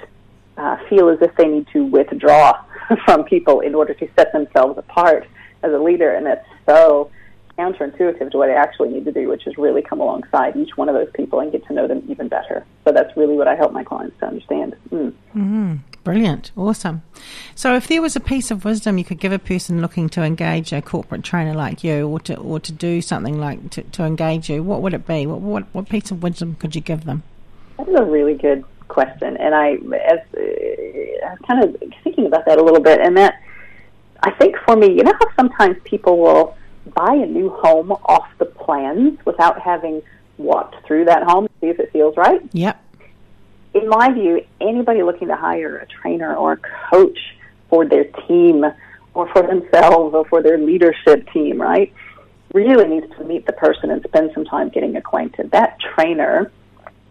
uh, 0.58 0.78
feel 0.90 1.10
as 1.10 1.20
if 1.22 1.34
they 1.36 1.48
need 1.48 1.68
to 1.74 1.86
withdraw 1.86 2.64
from 3.06 3.24
people 3.24 3.62
in 3.62 3.76
order 3.76 3.94
to 3.94 4.10
set 4.18 4.34
themselves 4.34 4.78
apart 4.78 5.26
as 5.62 5.72
a 5.72 5.78
leader, 5.78 6.14
and 6.14 6.26
that's 6.26 6.46
so 6.66 7.10
counterintuitive 7.58 8.32
to 8.32 8.38
what 8.38 8.50
I 8.50 8.54
actually 8.54 8.90
need 8.90 9.06
to 9.06 9.12
do, 9.12 9.30
which 9.30 9.46
is 9.46 9.58
really 9.58 9.82
come 9.82 10.00
alongside 10.00 10.56
each 10.56 10.76
one 10.76 10.90
of 10.90 10.96
those 10.96 11.10
people 11.14 11.40
and 11.40 11.52
get 11.52 11.66
to 11.68 11.74
know 11.74 11.88
them 11.88 12.04
even 12.10 12.28
better. 12.28 12.66
So 12.84 12.92
that's 12.92 13.16
really 13.16 13.36
what 13.36 13.48
I 13.48 13.56
help 13.56 13.74
my 13.74 13.84
clients 13.84 14.18
to 14.20 14.28
understand. 14.28 14.76
Mm. 14.92 15.14
Mm-hmm. 15.36 15.76
Brilliant. 16.04 16.52
Awesome. 16.58 17.02
So 17.56 17.76
if 17.76 17.88
there 17.88 18.02
was 18.02 18.16
a 18.16 18.20
piece 18.20 18.52
of 18.52 18.66
wisdom 18.66 18.98
you 18.98 19.06
could 19.06 19.20
give 19.20 19.32
a 19.32 19.40
person 19.40 19.82
looking 19.82 20.10
to 20.10 20.22
engage 20.22 20.74
a 20.74 20.82
corporate 20.82 21.24
trainer 21.24 21.54
like 21.54 21.84
you 21.84 22.08
or 22.08 22.20
to, 22.22 22.36
or 22.36 22.60
to 22.60 22.72
do 22.72 23.02
something 23.02 23.40
like 23.40 23.70
to, 23.72 23.84
to 23.84 24.04
engage 24.04 24.50
you, 24.50 24.64
what 24.64 24.82
would 24.82 24.94
it 24.94 25.08
be? 25.08 25.26
What, 25.26 25.40
what, 25.40 25.64
what 25.74 25.88
piece 25.88 26.12
of 26.12 26.22
wisdom 26.22 26.56
could 26.56 26.76
you 26.76 26.82
give 26.82 27.06
them? 27.06 27.24
That 27.78 27.88
is 27.88 27.96
a 27.96 28.04
really 28.04 28.34
good 28.34 28.66
question. 28.90 29.38
And 29.38 29.56
I, 29.56 29.74
as, 29.74 30.20
uh, 30.36 30.42
I 30.42 31.30
was 31.32 31.40
kind 31.48 31.64
of 31.64 31.94
thinking 32.04 32.26
about 32.26 32.46
that 32.46 32.58
a 32.58 32.64
little 32.64 32.82
bit, 32.82 33.00
and 33.00 33.16
that 33.18 33.42
I 34.22 34.32
think 34.32 34.56
for 34.66 34.76
me, 34.76 34.88
you 34.88 35.04
know 35.04 35.14
how 35.14 35.36
sometimes 35.36 35.78
people 35.84 36.18
will 36.18 36.56
buy 36.94 37.14
a 37.14 37.26
new 37.26 37.50
home 37.50 37.92
off 37.92 38.28
the 38.38 38.46
plans 38.46 39.20
without 39.26 39.60
having 39.62 40.02
walked 40.38 40.86
through 40.86 41.06
that 41.06 41.24
home 41.24 41.48
to 41.48 41.54
see 41.62 41.68
if 41.68 41.80
it 41.80 41.92
feels 41.92 42.16
right. 42.18 42.42
Yep. 42.54 42.80
In 43.74 43.90
my 43.90 44.12
view, 44.12 44.46
anybody 44.62 45.02
looking 45.04 45.30
to 45.30 45.36
hire 45.36 45.78
a 45.78 45.88
trainer 45.88 46.36
or 46.36 46.54
a 46.54 46.58
coach 46.92 47.18
for 47.70 47.86
their 47.86 48.06
team 48.28 48.66
or 49.14 49.32
for 49.32 49.42
themselves 49.42 50.14
or 50.14 50.26
for 50.26 50.42
their 50.44 50.58
leadership 50.58 51.28
team, 51.32 51.62
right? 51.62 51.94
really 52.54 52.88
needs 52.88 53.08
to 53.18 53.24
meet 53.24 53.46
the 53.46 53.54
person 53.54 53.90
and 53.90 54.02
spend 54.04 54.32
some 54.34 54.46
time 54.46 54.70
getting 54.70 54.96
acquainted. 54.96 55.52
That 55.52 55.80
trainer 55.80 56.52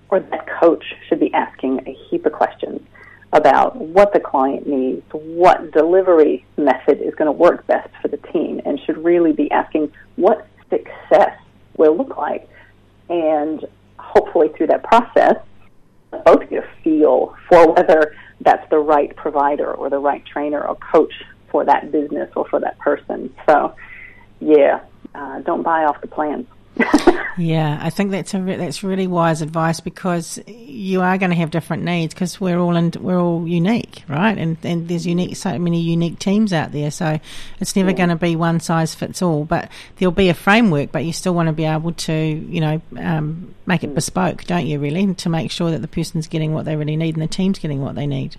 or 0.08 0.20
that 0.20 0.46
coach 0.60 0.84
should 1.08 1.20
be 1.20 1.32
asking 1.34 1.80
a 1.86 1.92
heap 2.08 2.24
of 2.24 2.32
questions 2.32 2.80
about 3.32 3.76
what 3.76 4.12
the 4.12 4.20
client 4.20 4.66
needs, 4.66 5.02
what 5.12 5.72
delivery 5.72 6.44
method 6.56 7.00
is 7.00 7.14
going 7.14 7.26
to 7.26 7.32
work 7.32 7.66
best 7.66 7.88
for 8.00 8.08
the 8.08 8.18
team, 8.18 8.60
and 8.64 8.78
should 8.80 8.98
really 8.98 9.32
be 9.32 9.50
asking 9.50 9.90
what 10.16 10.46
success 10.68 11.38
will 11.76 11.96
look 11.96 12.16
like. 12.16 12.48
And 13.08 13.64
hopefully, 13.98 14.48
through 14.56 14.68
that 14.68 14.82
process, 14.82 15.36
both 16.24 16.48
get 16.50 16.64
a 16.64 16.82
feel 16.84 17.34
for 17.48 17.72
whether 17.72 18.14
that's 18.40 18.68
the 18.70 18.78
right 18.78 19.14
provider 19.16 19.72
or 19.72 19.88
the 19.88 19.98
right 19.98 20.24
trainer 20.26 20.62
or 20.66 20.76
coach 20.76 21.12
for 21.50 21.64
that 21.64 21.90
business 21.90 22.30
or 22.36 22.46
for 22.48 22.60
that 22.60 22.78
person. 22.78 23.34
So, 23.48 23.74
yeah, 24.40 24.80
uh, 25.14 25.40
don't 25.40 25.62
buy 25.62 25.84
off 25.84 26.00
the 26.00 26.08
plans. 26.08 26.46
yeah, 27.36 27.78
I 27.82 27.90
think 27.90 28.10
that's 28.10 28.32
a 28.34 28.40
re- 28.40 28.56
that's 28.56 28.82
really 28.82 29.06
wise 29.06 29.42
advice 29.42 29.80
because 29.80 30.38
you 30.46 31.02
are 31.02 31.18
going 31.18 31.30
to 31.30 31.36
have 31.36 31.50
different 31.50 31.82
needs 31.82 32.14
because 32.14 32.40
we're 32.40 32.58
all 32.58 32.76
in, 32.76 32.92
we're 32.98 33.20
all 33.20 33.46
unique, 33.46 34.04
right? 34.08 34.36
And 34.36 34.56
and 34.62 34.88
there's 34.88 35.06
unique 35.06 35.36
so 35.36 35.58
many 35.58 35.80
unique 35.80 36.18
teams 36.18 36.52
out 36.52 36.72
there, 36.72 36.90
so 36.90 37.20
it's 37.60 37.76
never 37.76 37.90
yeah. 37.90 37.96
going 37.96 38.08
to 38.08 38.16
be 38.16 38.36
one 38.36 38.60
size 38.60 38.94
fits 38.94 39.20
all. 39.20 39.44
But 39.44 39.70
there'll 39.96 40.12
be 40.12 40.30
a 40.30 40.34
framework, 40.34 40.92
but 40.92 41.04
you 41.04 41.12
still 41.12 41.34
want 41.34 41.48
to 41.48 41.52
be 41.52 41.64
able 41.64 41.92
to 41.92 42.14
you 42.14 42.60
know 42.60 42.80
um, 42.96 43.54
make 43.66 43.84
it 43.84 43.90
mm. 43.90 43.94
bespoke, 43.94 44.44
don't 44.44 44.66
you? 44.66 44.78
Really, 44.78 45.14
to 45.14 45.28
make 45.28 45.50
sure 45.50 45.70
that 45.70 45.82
the 45.82 45.88
person's 45.88 46.28
getting 46.28 46.54
what 46.54 46.64
they 46.64 46.76
really 46.76 46.96
need 46.96 47.16
and 47.16 47.22
the 47.22 47.28
team's 47.28 47.58
getting 47.58 47.82
what 47.82 47.94
they 47.94 48.06
need. 48.06 48.36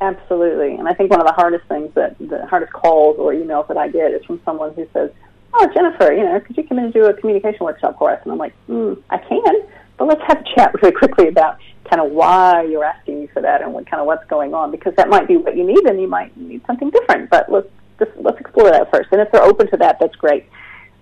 Absolutely, 0.00 0.74
and 0.74 0.88
I 0.88 0.94
think 0.94 1.10
one 1.10 1.20
of 1.20 1.26
the 1.26 1.32
hardest 1.32 1.66
things 1.68 1.94
that 1.94 2.18
the 2.18 2.46
hardest 2.46 2.72
calls 2.72 3.16
or 3.18 3.32
emails 3.32 3.68
that 3.68 3.78
I 3.78 3.88
get 3.88 4.10
is 4.10 4.24
from 4.24 4.40
someone 4.44 4.74
who 4.74 4.86
says 4.92 5.10
oh, 5.58 5.70
Jennifer, 5.74 6.12
you 6.12 6.24
know, 6.24 6.40
could 6.40 6.56
you 6.56 6.64
come 6.64 6.78
in 6.78 6.84
and 6.84 6.92
do 6.92 7.06
a 7.06 7.14
communication 7.14 7.64
workshop 7.64 7.98
for 7.98 8.10
us? 8.10 8.20
And 8.24 8.32
I'm 8.32 8.38
like, 8.38 8.54
mm, 8.68 9.00
I 9.10 9.18
can, 9.18 9.62
but 9.96 10.08
let's 10.08 10.22
have 10.26 10.40
a 10.40 10.44
chat 10.54 10.74
really 10.74 10.94
quickly 10.94 11.28
about 11.28 11.58
kind 11.90 12.02
of 12.02 12.10
why 12.12 12.62
you're 12.62 12.84
asking 12.84 13.20
me 13.20 13.26
for 13.28 13.40
that 13.42 13.62
and 13.62 13.72
what 13.72 13.88
kind 13.88 14.00
of 14.00 14.06
what's 14.06 14.26
going 14.26 14.54
on 14.54 14.70
because 14.70 14.92
that 14.96 15.08
might 15.08 15.28
be 15.28 15.36
what 15.36 15.56
you 15.56 15.64
need 15.64 15.86
and 15.86 16.00
you 16.00 16.08
might 16.08 16.36
need 16.36 16.60
something 16.66 16.90
different. 16.90 17.30
But 17.30 17.50
let's 17.50 17.68
just 17.98 18.10
let's 18.16 18.40
explore 18.40 18.70
that 18.70 18.90
first. 18.90 19.08
And 19.12 19.20
if 19.20 19.30
they're 19.30 19.44
open 19.44 19.70
to 19.70 19.76
that, 19.78 19.98
that's 20.00 20.16
great. 20.16 20.46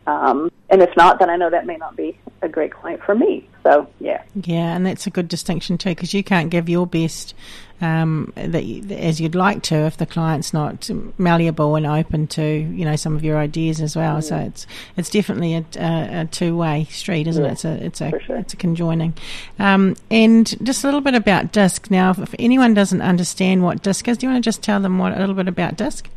Um, 0.06 0.50
and 0.70 0.82
if 0.82 0.90
not, 0.96 1.18
then 1.18 1.30
I 1.30 1.36
know 1.36 1.50
that 1.50 1.66
may 1.66 1.76
not 1.76 1.96
be 1.96 2.18
a 2.42 2.48
great 2.48 2.72
client 2.72 3.02
for 3.02 3.14
me. 3.14 3.48
So 3.62 3.88
yeah. 4.00 4.22
Yeah, 4.34 4.76
and 4.76 4.86
that's 4.86 5.06
a 5.06 5.10
good 5.10 5.28
distinction 5.28 5.78
too, 5.78 5.90
because 5.90 6.12
you 6.12 6.22
can't 6.22 6.50
give 6.50 6.68
your 6.68 6.86
best 6.86 7.34
um, 7.80 8.32
that 8.36 8.64
you, 8.64 8.84
as 8.94 9.20
you'd 9.20 9.34
like 9.34 9.62
to 9.64 9.74
if 9.74 9.96
the 9.96 10.06
client's 10.06 10.52
not 10.52 10.88
malleable 11.18 11.74
and 11.74 11.86
open 11.86 12.26
to 12.28 12.42
you 12.42 12.84
know 12.84 12.96
some 12.96 13.16
of 13.16 13.24
your 13.24 13.36
ideas 13.38 13.80
as 13.80 13.96
well. 13.96 14.20
So 14.22 14.36
it's 14.36 14.66
it's 14.96 15.10
definitely 15.10 15.54
a, 15.54 15.64
a, 15.76 16.20
a 16.20 16.24
two 16.26 16.56
way 16.56 16.84
street, 16.90 17.26
isn't 17.26 17.42
yeah, 17.42 17.50
it? 17.50 17.52
It's 17.52 17.64
a 17.64 17.84
it's 17.84 18.00
a 18.00 18.20
sure. 18.20 18.36
it's 18.36 18.52
a 18.52 18.56
conjoining. 18.56 19.14
Um, 19.58 19.96
and 20.10 20.46
just 20.64 20.84
a 20.84 20.86
little 20.86 21.00
bit 21.00 21.14
about 21.14 21.52
DISC. 21.52 21.90
Now, 21.90 22.10
if 22.10 22.34
anyone 22.38 22.74
doesn't 22.74 23.02
understand 23.02 23.62
what 23.62 23.82
DISC 23.82 24.08
is, 24.08 24.18
do 24.18 24.26
you 24.26 24.32
want 24.32 24.44
to 24.44 24.48
just 24.48 24.62
tell 24.62 24.80
them 24.80 24.98
what 24.98 25.16
a 25.16 25.20
little 25.20 25.34
bit 25.34 25.48
about 25.48 25.76
DISC? 25.76 26.08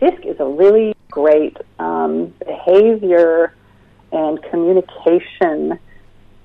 DISC 0.00 0.24
is 0.24 0.40
a 0.40 0.44
really 0.44 0.94
great 1.10 1.56
um, 1.78 2.32
behavior 2.46 3.52
and 4.12 4.42
communication 4.44 5.78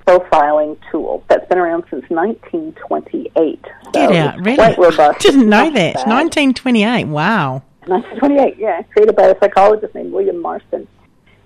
profiling 0.06 0.78
tool 0.92 1.24
that's 1.30 1.48
been 1.48 1.58
around 1.58 1.84
since 1.90 2.04
1928. 2.10 3.60
So 3.86 3.92
Get 3.92 4.12
out, 4.12 4.40
really? 4.40 4.56
Quite 4.56 4.78
robust. 4.78 5.20
Didn't 5.22 5.48
know 5.48 5.72
that. 5.72 5.96
1928. 5.96 7.06
Wow. 7.06 7.64
1928. 7.86 8.58
Yeah, 8.58 8.82
created 8.84 9.16
by 9.16 9.28
a 9.28 9.40
psychologist 9.40 9.94
named 9.96 10.14
William 10.14 10.42
Marston, 10.42 10.88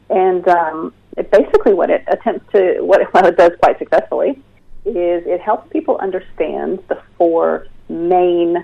and 0.10 0.48
um, 0.48 0.94
it 1.18 1.32
basically 1.32 1.74
what 1.74 1.90
it 1.90 2.04
attempts 2.08 2.52
to 2.54 2.82
what 2.82 3.02
it, 3.02 3.08
what 3.14 3.26
it 3.26 3.38
does 3.38 3.52
quite 3.62 3.78
successfully 3.80 4.42
is 4.86 5.24
it 5.26 5.42
helps 5.42 5.70
people 5.72 5.98
understand 5.98 6.82
the 6.88 7.02
four 7.18 7.68
main 7.90 8.64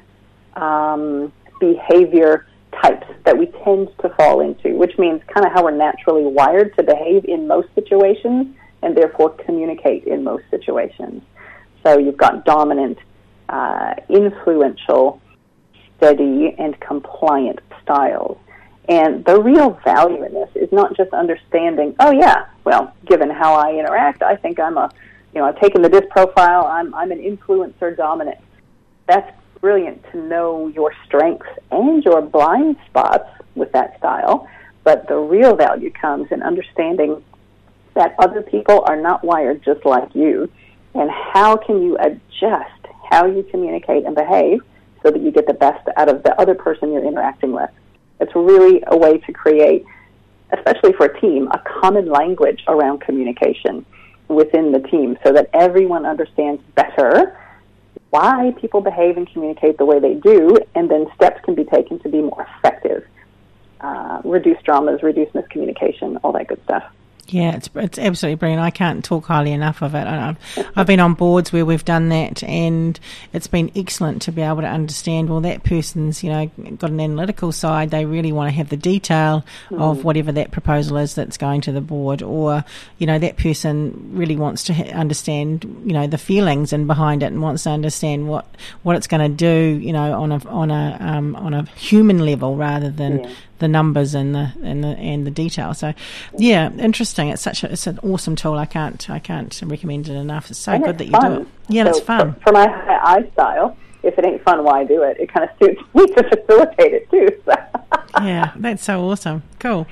um, 0.56 1.34
behavior 1.60 2.46
types 2.82 3.08
that 3.26 3.38
we 3.38 3.48
tend 3.64 3.90
to 4.02 4.10
fall 4.18 4.42
into, 4.42 4.76
which 4.76 4.98
means 4.98 5.22
kind 5.28 5.46
of 5.46 5.54
how 5.54 5.64
we're 5.64 5.72
naturally 5.72 6.24
wired 6.24 6.76
to 6.78 6.84
behave 6.84 7.26
in 7.26 7.48
most 7.48 7.68
situations 7.76 8.56
and 8.82 8.96
therefore 8.96 9.30
communicate 9.46 10.04
in 10.06 10.24
most 10.24 10.44
situations. 10.52 11.24
So 11.84 11.98
you've 11.98 12.18
got 12.18 12.46
dominant, 12.46 12.98
uh, 13.50 13.96
influential, 14.10 15.22
steady, 15.98 16.56
and 16.58 16.80
compliant 16.80 17.60
styles. 17.82 18.38
And 18.90 19.24
the 19.24 19.42
real 19.42 19.80
value 19.86 20.24
in 20.24 20.34
this 20.34 20.50
is 20.56 20.72
not 20.72 20.96
just 20.98 21.14
understanding, 21.14 21.96
oh 22.00 22.12
yeah, 22.12 22.48
well, 22.66 22.94
given 23.06 23.30
how 23.30 23.54
I 23.54 23.74
interact, 23.74 24.22
I 24.22 24.36
think 24.36 24.60
I'm 24.60 24.78
a, 24.78 24.92
you 25.34 25.40
know, 25.40 25.48
I've 25.48 25.60
taken 25.60 25.82
the 25.82 25.90
DISC 25.90 26.10
profile, 26.10 26.66
I'm, 26.66 26.94
I'm 26.94 27.12
an 27.12 27.20
influencer 27.20 27.96
dominant. 27.96 28.40
That's 29.08 29.32
brilliant 29.64 30.04
to 30.12 30.18
know 30.18 30.68
your 30.68 30.94
strengths 31.06 31.48
and 31.72 32.04
your 32.04 32.22
blind 32.22 32.76
spots 32.86 33.30
with 33.56 33.72
that 33.72 33.98
style. 33.98 34.46
But 34.84 35.08
the 35.08 35.16
real 35.16 35.56
value 35.56 35.90
comes 35.90 36.28
in 36.32 36.44
understanding 36.44 37.24
that 37.94 38.14
other 38.20 38.42
people 38.42 38.84
are 38.86 39.00
not 39.00 39.24
wired 39.24 39.64
just 39.64 39.86
like 39.86 40.14
you, 40.14 40.52
and 40.94 41.10
how 41.10 41.56
can 41.56 41.82
you 41.82 41.98
adjust 41.98 42.82
how 43.10 43.26
you 43.26 43.42
communicate 43.52 44.06
and 44.06 44.14
behave 44.14 44.60
so 45.02 45.12
that 45.12 45.22
you 45.22 45.32
get 45.32 45.48
the 45.48 45.54
best 45.54 45.88
out 45.96 46.10
of 46.10 46.24
the 46.24 46.38
other 46.42 46.56
person 46.56 46.92
you're 46.92 47.08
interacting 47.08 47.54
with. 47.54 47.70
It's 48.20 48.36
really 48.36 48.84
a 48.88 48.98
way 48.98 49.20
to 49.20 49.32
create, 49.32 49.86
especially 50.52 50.92
for 50.92 51.06
a 51.06 51.22
team, 51.22 51.48
a 51.52 51.60
common 51.60 52.08
language 52.08 52.66
around 52.68 53.00
communication 53.00 53.86
within 54.28 54.74
the 54.74 54.80
team 54.80 55.18
so 55.26 55.32
that 55.32 55.50
everyone 55.54 56.06
understands 56.06 56.62
better 56.76 57.38
why 58.14 58.54
people 58.62 58.80
behave 58.80 59.18
and 59.18 59.28
communicate 59.34 59.80
the 59.80 59.86
way 59.86 60.00
they 60.00 60.14
do, 60.14 60.56
and 60.76 60.88
then 60.88 61.08
steps 61.16 61.44
can 61.44 61.56
be 61.56 61.64
taken 61.64 61.98
to 61.98 62.10
be 62.10 62.22
more 62.22 62.48
effective. 62.58 63.04
Uh, 63.82 64.22
reduce 64.24 64.62
dramas, 64.62 65.02
reduce 65.02 65.30
miscommunication, 65.30 66.20
all 66.24 66.32
that 66.32 66.48
good 66.48 66.64
stuff. 66.64 66.84
Yeah, 67.28 67.56
it's 67.56 67.70
it's 67.76 67.98
absolutely 67.98 68.36
brilliant. 68.36 68.62
I 68.62 68.70
can't 68.70 69.04
talk 69.04 69.26
highly 69.26 69.54
enough 69.54 69.82
of 69.82 69.96
it. 69.96 70.06
I've 70.06 70.38
I've 70.76 70.86
been 70.86 71.00
on 71.00 71.14
boards 71.14 71.54
where 71.54 71.66
we've 71.66 71.84
done 71.84 72.10
that, 72.10 72.44
and 72.44 73.00
it's 73.32 73.48
been 73.48 73.72
excellent 73.76 74.22
to 74.24 74.32
be 74.32 74.42
able 74.42 74.62
to 74.62 74.68
understand. 74.68 75.30
Well, 75.30 75.40
that 75.42 75.64
person's 75.64 76.22
you 76.22 76.30
know 76.30 76.48
got 76.78 76.90
an 76.90 77.00
analytical 77.00 77.52
side. 77.52 77.92
They 77.92 78.06
really 78.06 78.32
want 78.34 78.50
to 78.50 78.56
have 78.56 78.70
the 78.70 78.78
detail 78.78 79.46
mm. 79.70 79.82
of 79.82 80.04
whatever 80.04 80.32
that 80.34 80.52
proposal 80.52 80.98
is 80.98 81.16
that's 81.16 81.38
going 81.38 81.62
to 81.62 81.72
the 81.72 81.82
board, 81.82 82.22
or 82.22 82.66
you 82.98 83.08
know 83.08 83.20
that 83.20 83.38
person 83.38 84.12
really 84.14 84.36
wants 84.36 84.66
to 84.66 84.74
ha- 84.74 84.92
understand 84.94 85.64
you 85.86 85.94
know 85.94 86.08
the 86.08 86.18
feelings 86.18 86.74
and 86.74 86.88
behind 86.88 87.24
it, 87.24 87.28
and 87.28 87.42
wants 87.42 87.64
to 87.64 87.70
understand 87.70 88.28
what 88.28 88.46
what 88.84 88.98
it's 88.98 89.08
going 89.08 89.32
to 89.32 89.36
do. 89.36 89.80
You 89.82 89.94
know 89.94 90.22
on 90.22 90.34
a 90.34 90.48
on 90.50 90.72
a 90.72 90.98
um, 91.00 91.36
on 91.38 91.54
a 91.54 91.64
human 91.78 92.26
level 92.26 92.58
rather 92.58 92.90
than. 92.90 93.24
Yeah 93.24 93.32
the 93.64 93.70
numbers 93.70 94.14
and 94.14 94.36
the 94.36 94.52
and 94.62 94.84
the 94.84 94.90
and 94.90 95.26
the 95.26 95.32
detail. 95.32 95.74
So, 95.74 95.94
yeah, 96.38 96.70
interesting. 96.74 97.30
It's 97.30 97.42
such 97.42 97.64
a 97.64 97.72
it's 97.72 97.88
an 97.88 97.98
awesome 98.04 98.36
tool. 98.36 98.56
I 98.56 98.66
can't 98.66 99.10
I 99.10 99.20
can't 99.20 99.60
recommend 99.66 100.10
it 100.10 100.16
enough. 100.16 100.52
It's 100.52 100.60
so 100.60 100.74
and 100.74 100.84
good 100.84 101.00
it's 101.02 101.12
that 101.12 101.22
fun. 101.22 101.32
you 101.32 101.38
do 101.38 101.42
it. 101.44 101.48
Yeah, 101.70 101.84
so 101.86 101.90
it's 101.90 102.00
fun. 102.02 102.34
For, 102.34 102.42
for 102.42 102.52
my 102.52 102.68
eye 102.68 103.30
style, 103.32 103.78
if 104.04 104.20
it 104.20 104.26
ain't 104.26 104.44
fun, 104.44 104.66
why 104.66 104.84
do 104.84 105.02
it? 105.02 105.18
It 105.18 105.34
kind 105.34 105.50
of 105.50 105.58
suits 105.58 105.82
me 105.96 106.06
to 106.08 106.24
facilitate 106.24 106.94
it 106.94 107.10
too. 107.10 107.30
So. 107.46 107.54
yeah, 108.22 108.52
that's 108.58 108.84
so 108.84 109.02
awesome. 109.10 109.44
Cool. 109.60 109.88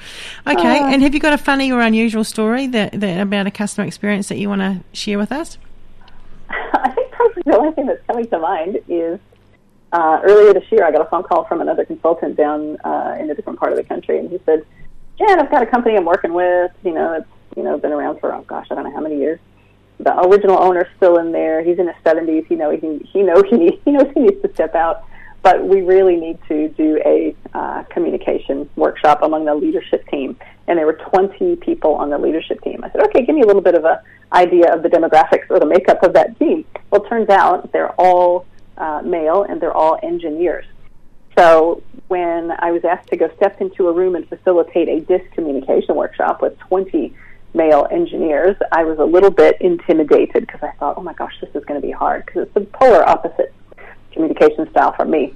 Okay, 0.46 0.80
uh, 0.80 0.88
and 0.88 1.02
have 1.02 1.14
you 1.14 1.22
got 1.22 1.34
a 1.34 1.38
funny 1.38 1.72
or 1.72 1.80
unusual 1.80 2.26
story 2.26 2.68
that, 2.68 3.00
that 3.00 3.22
about 3.22 3.48
a 3.48 3.52
customer 3.52 3.88
experience 3.88 4.28
that 4.28 4.38
you 4.38 4.50
want 4.50 4.62
to 4.62 4.82
share 4.92 5.18
with 5.18 5.32
us? 5.32 5.58
I 6.50 6.92
think 6.92 7.12
probably 7.12 7.44
the 7.46 7.58
only 7.58 7.74
thing 7.74 7.86
that's 7.86 8.06
coming 8.06 8.28
to 8.28 8.38
mind 8.38 8.80
is 8.90 9.20
uh, 9.92 10.22
earlier 10.24 10.54
this 10.54 10.64
year, 10.72 10.86
I 10.86 10.92
got 10.92 11.02
a 11.02 11.10
phone 11.10 11.24
call 11.24 11.46
from 11.46 11.62
another 11.62 11.86
consultant 11.86 12.38
down 12.38 12.78
uh, 12.84 13.18
in 13.20 13.30
a 13.30 13.36
different 13.36 13.60
part 13.60 13.72
of 13.72 13.78
the 13.78 13.84
country, 13.84 14.20
and 14.20 14.30
he 14.30 14.40
said, 14.46 14.66
"Jan, 15.18 15.40
I've 15.40 15.52
got 15.52 15.64
a 15.64 15.66
company 15.66 15.98
I'm 15.98 16.06
working 16.06 16.34
with. 16.34 16.72
You 16.84 16.94
know, 16.94 17.14
it's 17.14 17.28
you 17.58 17.64
know 17.64 17.78
been 17.78 17.92
around 17.92 18.20
for 18.20 18.34
oh 18.34 18.42
gosh, 18.44 18.68
I 18.72 18.76
don't 18.76 18.86
know 18.86 18.94
how 18.94 19.02
many 19.02 19.18
years. 19.18 19.40
The 20.00 20.18
original 20.22 20.62
owner's 20.62 20.88
still 20.98 21.18
in 21.18 21.32
there. 21.32 21.64
He's 21.64 21.78
in 21.78 21.88
his 21.88 21.96
70s. 22.04 22.50
You 22.50 22.58
know, 22.58 22.72
he 22.72 23.06
he 23.12 23.22
knows 23.22 23.44
he 23.50 23.58
needs, 23.58 23.78
he 23.86 23.92
knows 23.92 24.08
he 24.14 24.22
needs 24.22 24.42
to 24.42 24.54
step 24.54 24.76
out, 24.76 25.04
but 25.44 25.64
we 25.64 25.82
really 25.82 26.16
need 26.16 26.40
to 26.48 26.70
do 26.70 27.02
a 27.06 27.36
uh, 27.54 27.84
communication 27.84 28.70
workshop 28.76 29.22
among 29.24 29.46
the 29.46 29.56
leadership 29.56 30.08
team. 30.10 30.38
And 30.68 30.78
there 30.78 30.86
were 30.86 30.94
20 30.94 31.58
people 31.58 31.96
on 31.96 32.10
the 32.10 32.18
leadership 32.18 32.62
team. 32.62 32.82
I 32.84 32.92
said, 32.92 33.02
okay, 33.08 33.26
give 33.26 33.36
me 33.36 33.42
a 33.42 33.46
little 33.46 33.62
bit 33.62 33.76
of 33.76 33.84
a 33.84 34.02
idea 34.32 34.74
of 34.74 34.84
the 34.84 34.90
demographics 34.90 35.50
or 35.50 35.60
the 35.60 35.66
makeup 35.66 36.02
of 36.04 36.14
that 36.14 36.38
team. 36.40 36.64
Well, 36.90 37.02
turns 37.02 37.30
out 37.30 37.72
they're 37.74 37.92
all 38.00 38.46
uh, 38.82 39.02
male, 39.04 39.44
and 39.44 39.62
they're 39.62 39.74
all 39.74 39.98
engineers. 40.04 40.66
So 41.38 41.82
when 42.10 42.52
I 42.60 42.72
was 42.72 42.84
asked 42.84 43.08
to 43.10 43.16
go 43.16 43.30
step 43.38 43.62
into 43.62 43.88
a 43.88 43.94
room 43.94 44.16
and 44.16 44.28
facilitate 44.28 44.90
a 44.90 45.00
DISC 45.00 45.32
communication 45.32 45.96
workshop 45.96 46.42
with 46.42 46.58
20 46.60 47.14
male 47.54 47.88
engineers, 47.90 48.58
I 48.72 48.84
was 48.84 49.00
a 49.00 49.06
little 49.06 49.32
bit 49.32 49.62
intimidated 49.62 50.46
because 50.46 50.62
I 50.62 50.72
thought, 50.72 50.98
oh 50.98 51.04
my 51.04 51.14
gosh, 51.14 51.34
this 51.40 51.50
is 51.56 51.64
going 51.64 51.80
to 51.80 51.86
be 51.86 51.92
hard 51.92 52.26
because 52.26 52.44
it's 52.44 52.54
the 52.54 52.62
polar 52.62 53.08
opposite 53.08 53.54
communication 54.12 54.70
style 54.72 54.94
from 54.94 55.12
me. 55.12 55.36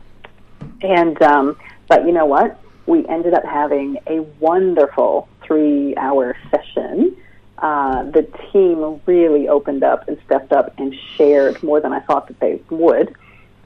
And 0.82 1.22
um, 1.22 1.58
but 1.88 2.06
you 2.06 2.12
know 2.12 2.25
what? 2.25 2.60
We 2.88 3.08
ended 3.08 3.34
up 3.34 3.46
having 3.46 3.98
a 4.08 4.22
wonderful 4.40 5.30
three-hour 5.44 6.36
session 6.52 7.16
uh, 7.58 8.04
the 8.04 8.28
team 8.52 9.00
really 9.06 9.48
opened 9.48 9.84
up 9.84 10.08
and 10.08 10.18
stepped 10.25 10.52
up 10.52 10.74
and 10.78 10.94
shared 11.16 11.62
more 11.64 11.80
than 11.80 11.94
I 11.94 12.02
thought 12.02 12.28
that 12.28 12.40
they 12.40 12.62
would 12.70 13.16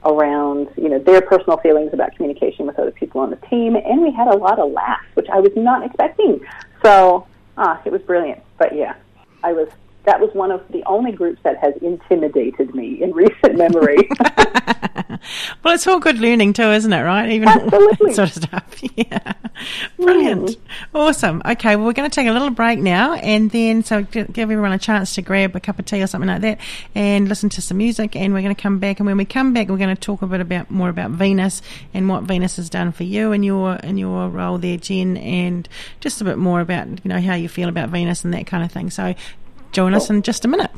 around 0.04 0.68
you 0.76 0.88
know 0.88 0.98
their 0.98 1.20
personal 1.20 1.58
feelings 1.58 1.92
about 1.92 2.14
communication 2.16 2.66
with 2.66 2.78
other 2.78 2.90
people 2.90 3.20
on 3.20 3.30
the 3.30 3.36
team, 3.48 3.76
and 3.76 4.02
we 4.02 4.10
had 4.12 4.28
a 4.28 4.36
lot 4.36 4.58
of 4.58 4.72
laughs, 4.72 5.06
which 5.14 5.28
I 5.32 5.40
was 5.40 5.52
not 5.56 5.84
expecting. 5.84 6.40
So 6.82 7.26
ah, 7.56 7.80
it 7.84 7.92
was 7.92 8.02
brilliant. 8.02 8.42
But 8.58 8.74
yeah, 8.74 8.94
I 9.42 9.52
was 9.52 9.68
that 10.04 10.20
was 10.20 10.30
one 10.32 10.50
of 10.50 10.62
the 10.70 10.82
only 10.86 11.12
groups 11.12 11.40
that 11.42 11.58
has 11.58 11.74
intimidated 11.82 12.74
me 12.74 13.02
in 13.02 13.12
recent 13.12 13.56
memory. 13.56 14.08
well, 15.62 15.74
it's 15.74 15.86
all 15.86 16.00
good 16.00 16.18
learning 16.18 16.52
too, 16.52 16.70
isn't 16.70 16.92
it? 16.92 17.02
Right? 17.02 17.30
Even 17.30 17.48
Absolutely. 17.48 18.14
sort 18.14 18.36
of 18.36 18.42
stuff. 18.42 18.66
Yeah. 18.96 19.34
Brilliant. 19.98 20.48
Mm. 20.50 20.58
Awesome. 20.94 21.42
Okay, 21.44 21.76
well, 21.76 21.86
we're 21.86 21.92
going 21.92 22.08
to 22.08 22.14
take 22.14 22.26
a 22.26 22.32
little 22.32 22.50
break 22.50 22.78
now, 22.78 23.14
and 23.14 23.50
then 23.50 23.82
so 23.82 24.02
give 24.02 24.38
everyone 24.38 24.72
a 24.72 24.78
chance 24.78 25.14
to 25.14 25.22
grab 25.22 25.54
a 25.54 25.60
cup 25.60 25.78
of 25.78 25.84
tea 25.84 26.02
or 26.02 26.06
something 26.06 26.28
like 26.28 26.40
that, 26.42 26.58
and 26.94 27.28
listen 27.28 27.50
to 27.50 27.62
some 27.62 27.76
music. 27.76 28.16
And 28.16 28.32
we're 28.32 28.42
going 28.42 28.54
to 28.54 28.60
come 28.60 28.78
back, 28.78 29.00
and 29.00 29.06
when 29.06 29.16
we 29.16 29.24
come 29.26 29.52
back, 29.52 29.68
we're 29.68 29.76
going 29.76 29.94
to 29.94 30.00
talk 30.00 30.22
a 30.22 30.26
bit 30.26 30.40
about 30.40 30.70
more 30.70 30.88
about 30.88 31.10
Venus 31.10 31.60
and 31.92 32.08
what 32.08 32.24
Venus 32.24 32.56
has 32.56 32.70
done 32.70 32.90
for 32.92 33.04
you 33.04 33.32
and 33.32 33.44
your 33.44 33.78
and 33.82 33.98
your 33.98 34.28
role 34.28 34.58
there, 34.58 34.78
Jen, 34.78 35.18
and 35.18 35.68
just 36.00 36.20
a 36.20 36.24
bit 36.24 36.38
more 36.38 36.60
about 36.60 36.88
you 36.88 36.98
know 37.04 37.20
how 37.20 37.34
you 37.34 37.48
feel 37.48 37.68
about 37.68 37.90
Venus 37.90 38.24
and 38.24 38.32
that 38.32 38.46
kind 38.46 38.64
of 38.64 38.72
thing. 38.72 38.90
So 38.90 39.14
Join 39.72 39.94
us 39.94 40.10
in 40.10 40.22
just 40.22 40.44
a 40.44 40.48
minute. 40.48 40.70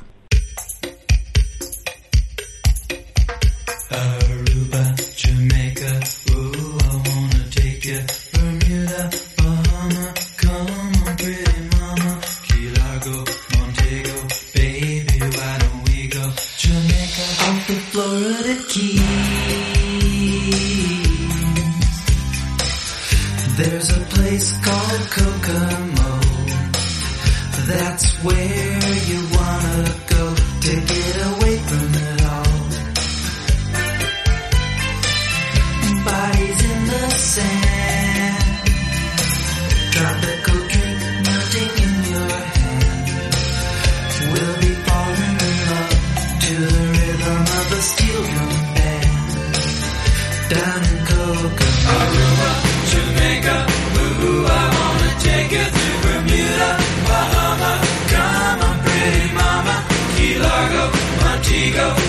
Montego, 61.63 62.02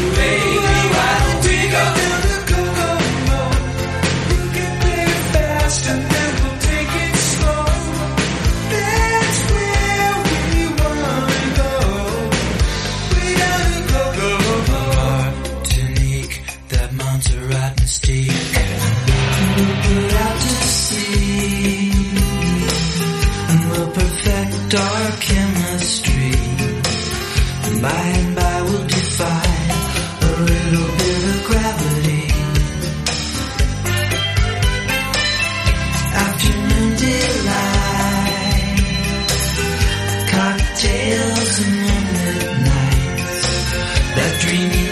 dreaming. 44.53 44.82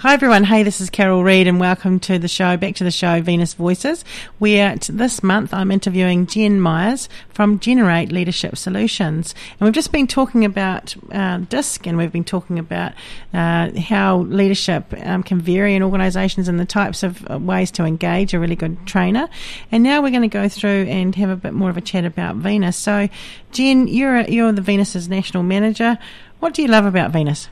Hi 0.00 0.14
everyone. 0.14 0.44
Hey, 0.44 0.62
this 0.62 0.80
is 0.80 0.90
Carol 0.90 1.24
Reed 1.24 1.48
and 1.48 1.58
welcome 1.58 1.98
to 1.98 2.20
the 2.20 2.28
show, 2.28 2.56
back 2.56 2.76
to 2.76 2.84
the 2.84 2.90
show, 2.92 3.20
Venus 3.20 3.54
Voices, 3.54 4.04
where 4.38 4.76
this 4.76 5.24
month 5.24 5.52
I'm 5.52 5.72
interviewing 5.72 6.28
Jen 6.28 6.60
Myers 6.60 7.08
from 7.30 7.58
Gener8 7.58 8.12
Leadership 8.12 8.56
Solutions. 8.56 9.34
And 9.58 9.66
we've 9.66 9.74
just 9.74 9.90
been 9.90 10.06
talking 10.06 10.44
about 10.44 10.94
uh, 11.10 11.38
DISC 11.38 11.84
and 11.88 11.98
we've 11.98 12.12
been 12.12 12.22
talking 12.22 12.60
about 12.60 12.92
uh, 13.34 13.76
how 13.76 14.18
leadership 14.18 14.94
um, 15.02 15.24
can 15.24 15.40
vary 15.40 15.74
in 15.74 15.82
organisations 15.82 16.46
and 16.46 16.60
the 16.60 16.64
types 16.64 17.02
of 17.02 17.28
uh, 17.28 17.36
ways 17.36 17.72
to 17.72 17.82
engage 17.82 18.34
a 18.34 18.38
really 18.38 18.54
good 18.54 18.86
trainer. 18.86 19.28
And 19.72 19.82
now 19.82 20.00
we're 20.00 20.10
going 20.10 20.22
to 20.22 20.28
go 20.28 20.48
through 20.48 20.84
and 20.84 21.12
have 21.16 21.30
a 21.30 21.36
bit 21.36 21.54
more 21.54 21.70
of 21.70 21.76
a 21.76 21.80
chat 21.80 22.04
about 22.04 22.36
Venus. 22.36 22.76
So, 22.76 23.08
Jen, 23.50 23.88
you're, 23.88 24.20
you're 24.20 24.52
the 24.52 24.62
Venus's 24.62 25.08
national 25.08 25.42
manager. 25.42 25.98
What 26.38 26.54
do 26.54 26.62
you 26.62 26.68
love 26.68 26.84
about 26.86 27.10
Venus? 27.10 27.48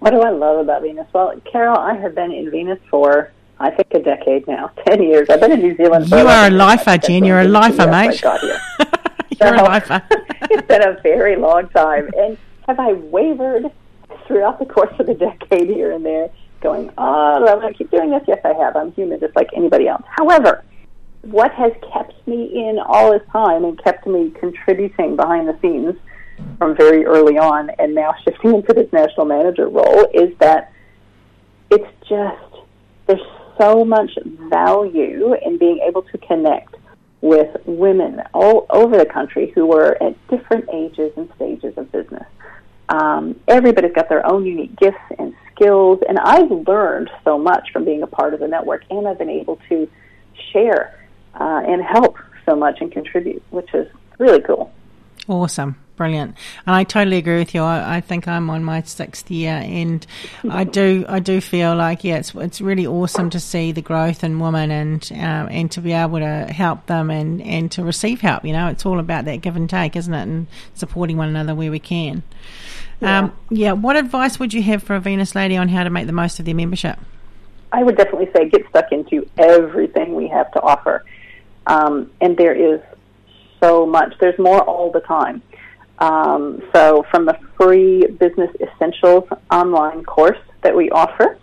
What 0.00 0.10
do 0.10 0.22
I 0.22 0.30
love 0.30 0.58
about 0.58 0.82
Venus? 0.82 1.06
Well, 1.12 1.34
Carol, 1.50 1.78
I 1.78 1.94
have 1.94 2.14
been 2.14 2.32
in 2.32 2.50
Venus 2.50 2.78
for 2.90 3.32
I 3.58 3.70
think 3.70 3.88
a 3.92 3.98
decade 4.00 4.46
now, 4.48 4.68
ten 4.86 5.02
years. 5.02 5.28
I've 5.28 5.40
been 5.40 5.52
in 5.52 5.60
New 5.60 5.76
Zealand. 5.76 6.10
you 6.10 6.16
are 6.16 6.48
a 6.48 6.50
lifer, 6.50 6.96
Jen. 6.96 7.24
You're 7.24 7.40
a 7.40 7.44
lifer, 7.44 7.86
mate. 7.86 8.20
got 8.20 8.40
here. 8.40 8.60
You're 9.40 9.56
so, 9.56 9.62
a 9.62 9.64
lifer. 9.64 10.02
it's 10.50 10.66
been 10.66 10.82
a 10.82 10.98
very 11.02 11.36
long 11.36 11.68
time, 11.68 12.10
and 12.16 12.36
have 12.66 12.80
I 12.80 12.94
wavered 12.94 13.70
throughout 14.26 14.58
the 14.58 14.64
course 14.64 14.92
of 14.98 15.06
the 15.06 15.14
decade 15.14 15.68
here 15.68 15.92
and 15.92 16.04
there, 16.04 16.30
going, 16.62 16.90
"Oh, 16.96 17.46
I'm 17.46 17.60
going 17.60 17.72
to 17.72 17.78
keep 17.78 17.90
doing 17.90 18.10
this." 18.10 18.22
Yes, 18.26 18.40
I 18.44 18.54
have. 18.54 18.76
I'm 18.76 18.92
human, 18.92 19.20
just 19.20 19.36
like 19.36 19.50
anybody 19.54 19.86
else. 19.86 20.02
However, 20.08 20.64
what 21.22 21.52
has 21.52 21.72
kept 21.92 22.26
me 22.26 22.46
in 22.46 22.78
all 22.78 23.12
this 23.12 23.22
time 23.30 23.64
and 23.64 23.82
kept 23.84 24.06
me 24.06 24.30
contributing 24.30 25.16
behind 25.16 25.46
the 25.46 25.58
scenes 25.60 25.96
from 26.58 26.76
very 26.76 27.04
early 27.06 27.38
on 27.38 27.70
and 27.78 27.94
now 27.94 28.14
shifting 28.24 28.54
into 28.54 28.72
this 28.74 28.92
national 28.92 29.26
manager 29.26 29.68
role 29.68 30.06
is 30.12 30.36
that 30.38 30.72
it's 31.70 31.88
just 32.08 32.64
there's 33.06 33.20
so 33.58 33.84
much 33.84 34.10
value 34.24 35.34
in 35.44 35.58
being 35.58 35.80
able 35.86 36.02
to 36.02 36.18
connect 36.18 36.76
with 37.20 37.54
women 37.66 38.22
all 38.32 38.66
over 38.70 38.96
the 38.96 39.04
country 39.04 39.52
who 39.54 39.72
are 39.72 40.02
at 40.02 40.28
different 40.28 40.68
ages 40.72 41.12
and 41.16 41.30
stages 41.36 41.76
of 41.76 41.90
business. 41.92 42.26
Um, 42.88 43.38
everybody's 43.46 43.92
got 43.92 44.08
their 44.08 44.26
own 44.26 44.44
unique 44.44 44.76
gifts 44.76 44.98
and 45.18 45.34
skills, 45.54 46.00
and 46.08 46.18
I've 46.18 46.50
learned 46.50 47.10
so 47.24 47.38
much 47.38 47.70
from 47.72 47.84
being 47.84 48.02
a 48.02 48.06
part 48.06 48.34
of 48.34 48.40
the 48.40 48.48
network, 48.48 48.82
and 48.90 49.06
I've 49.06 49.18
been 49.18 49.30
able 49.30 49.60
to 49.68 49.88
share 50.52 50.98
uh, 51.34 51.62
and 51.66 51.82
help 51.82 52.16
so 52.46 52.56
much 52.56 52.80
and 52.80 52.90
contribute, 52.90 53.42
which 53.50 53.72
is 53.74 53.86
really 54.18 54.40
cool. 54.40 54.72
Awesome. 55.28 55.76
Brilliant. 56.00 56.34
And 56.66 56.74
I 56.74 56.84
totally 56.84 57.18
agree 57.18 57.36
with 57.36 57.54
you. 57.54 57.62
I, 57.62 57.96
I 57.96 58.00
think 58.00 58.26
I'm 58.26 58.48
on 58.48 58.64
my 58.64 58.80
sixth 58.80 59.30
year, 59.30 59.52
and 59.52 60.06
I 60.48 60.64
do 60.64 61.04
I 61.06 61.18
do 61.18 61.42
feel 61.42 61.76
like 61.76 62.04
yeah, 62.04 62.16
it's 62.16 62.34
it's 62.34 62.62
really 62.62 62.86
awesome 62.86 63.28
to 63.28 63.38
see 63.38 63.70
the 63.70 63.82
growth 63.82 64.24
in 64.24 64.40
women 64.40 64.70
and 64.70 65.06
um, 65.12 65.48
and 65.50 65.70
to 65.72 65.82
be 65.82 65.92
able 65.92 66.20
to 66.20 66.50
help 66.50 66.86
them 66.86 67.10
and 67.10 67.42
and 67.42 67.70
to 67.72 67.84
receive 67.84 68.22
help. 68.22 68.46
You 68.46 68.54
know, 68.54 68.68
it's 68.68 68.86
all 68.86 68.98
about 68.98 69.26
that 69.26 69.42
give 69.42 69.56
and 69.56 69.68
take, 69.68 69.94
isn't 69.94 70.14
it? 70.14 70.22
And 70.22 70.46
supporting 70.72 71.18
one 71.18 71.28
another 71.28 71.54
where 71.54 71.70
we 71.70 71.78
can. 71.78 72.22
Yeah. 73.02 73.18
Um, 73.18 73.36
yeah. 73.50 73.72
What 73.72 73.96
advice 73.96 74.40
would 74.40 74.54
you 74.54 74.62
have 74.62 74.82
for 74.82 74.96
a 74.96 75.00
Venus 75.00 75.34
lady 75.34 75.58
on 75.58 75.68
how 75.68 75.84
to 75.84 75.90
make 75.90 76.06
the 76.06 76.14
most 76.14 76.38
of 76.38 76.46
their 76.46 76.54
membership? 76.54 76.98
I 77.72 77.82
would 77.82 77.98
definitely 77.98 78.30
say 78.34 78.48
get 78.48 78.66
stuck 78.70 78.90
into 78.90 79.28
everything 79.36 80.14
we 80.14 80.28
have 80.28 80.50
to 80.52 80.62
offer. 80.62 81.04
Um, 81.66 82.10
and 82.22 82.38
there 82.38 82.54
is 82.54 82.80
so 83.62 83.84
much. 83.84 84.14
There's 84.18 84.38
more 84.38 84.62
all 84.62 84.90
the 84.90 85.00
time. 85.00 85.42
Um, 86.00 86.62
so, 86.74 87.04
from 87.10 87.26
the 87.26 87.38
free 87.58 88.06
Business 88.06 88.50
Essentials 88.60 89.24
online 89.50 90.02
course 90.04 90.38
that 90.62 90.74
we 90.74 90.90
offer 90.90 91.38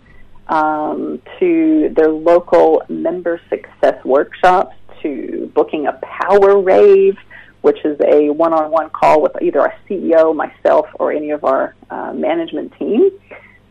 um, 0.48 1.22
to 1.38 1.92
their 1.94 2.10
local 2.10 2.82
member 2.88 3.40
success 3.48 4.04
workshops 4.04 4.74
to 5.02 5.50
booking 5.54 5.86
a 5.86 5.92
power 6.02 6.60
rave, 6.60 7.16
which 7.60 7.84
is 7.84 8.00
a 8.00 8.30
one 8.30 8.52
on 8.52 8.70
one 8.70 8.90
call 8.90 9.22
with 9.22 9.40
either 9.40 9.60
our 9.60 9.74
CEO, 9.88 10.34
myself, 10.34 10.86
or 10.94 11.12
any 11.12 11.30
of 11.30 11.44
our 11.44 11.76
uh, 11.90 12.12
management 12.12 12.72
team. 12.78 13.10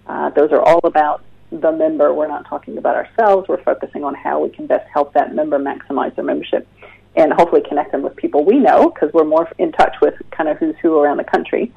Uh, 0.05 0.29
those 0.29 0.51
are 0.51 0.61
all 0.61 0.79
about 0.85 1.21
the 1.51 1.71
member. 1.71 2.13
We're 2.13 2.27
not 2.27 2.47
talking 2.47 2.77
about 2.77 2.95
ourselves. 2.95 3.49
We're 3.49 3.63
focusing 3.63 4.05
on 4.05 4.15
how 4.15 4.41
we 4.41 4.49
can 4.49 4.67
best 4.67 4.87
help 4.93 5.13
that 5.13 5.35
member 5.35 5.59
maximize 5.59 6.15
their 6.15 6.25
membership 6.25 6.65
and 7.17 7.33
hopefully 7.33 7.63
connect 7.67 7.91
them 7.91 8.03
with 8.03 8.15
people 8.15 8.45
we 8.45 8.59
know 8.59 8.89
because 8.89 9.11
we're 9.11 9.25
more 9.25 9.49
in 9.57 9.71
touch 9.73 9.95
with 10.01 10.13
kind 10.31 10.47
of 10.47 10.57
who's 10.57 10.75
who 10.81 10.97
around 10.97 11.17
the 11.17 11.23
country. 11.23 11.73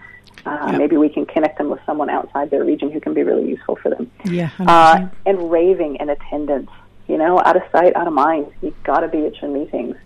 Uh, 0.46 0.68
yep. 0.70 0.78
Maybe 0.78 0.96
we 0.96 1.08
can 1.08 1.26
connect 1.26 1.58
them 1.58 1.68
with 1.68 1.80
someone 1.84 2.08
outside 2.08 2.50
their 2.50 2.64
region 2.64 2.90
who 2.90 3.00
can 3.00 3.12
be 3.14 3.22
really 3.22 3.48
useful 3.48 3.76
for 3.76 3.90
them. 3.90 4.10
Yeah, 4.24 4.50
uh, 4.60 5.08
and 5.26 5.50
raving 5.50 5.96
in 5.96 6.08
attendance. 6.08 6.70
You 7.08 7.18
know, 7.18 7.40
out 7.44 7.56
of 7.56 7.62
sight, 7.72 7.96
out 7.96 8.06
of 8.06 8.12
mind. 8.12 8.52
You've 8.62 8.80
got 8.84 9.00
to 9.00 9.08
be 9.08 9.26
at 9.26 9.42
your 9.42 9.50
meetings 9.50 9.96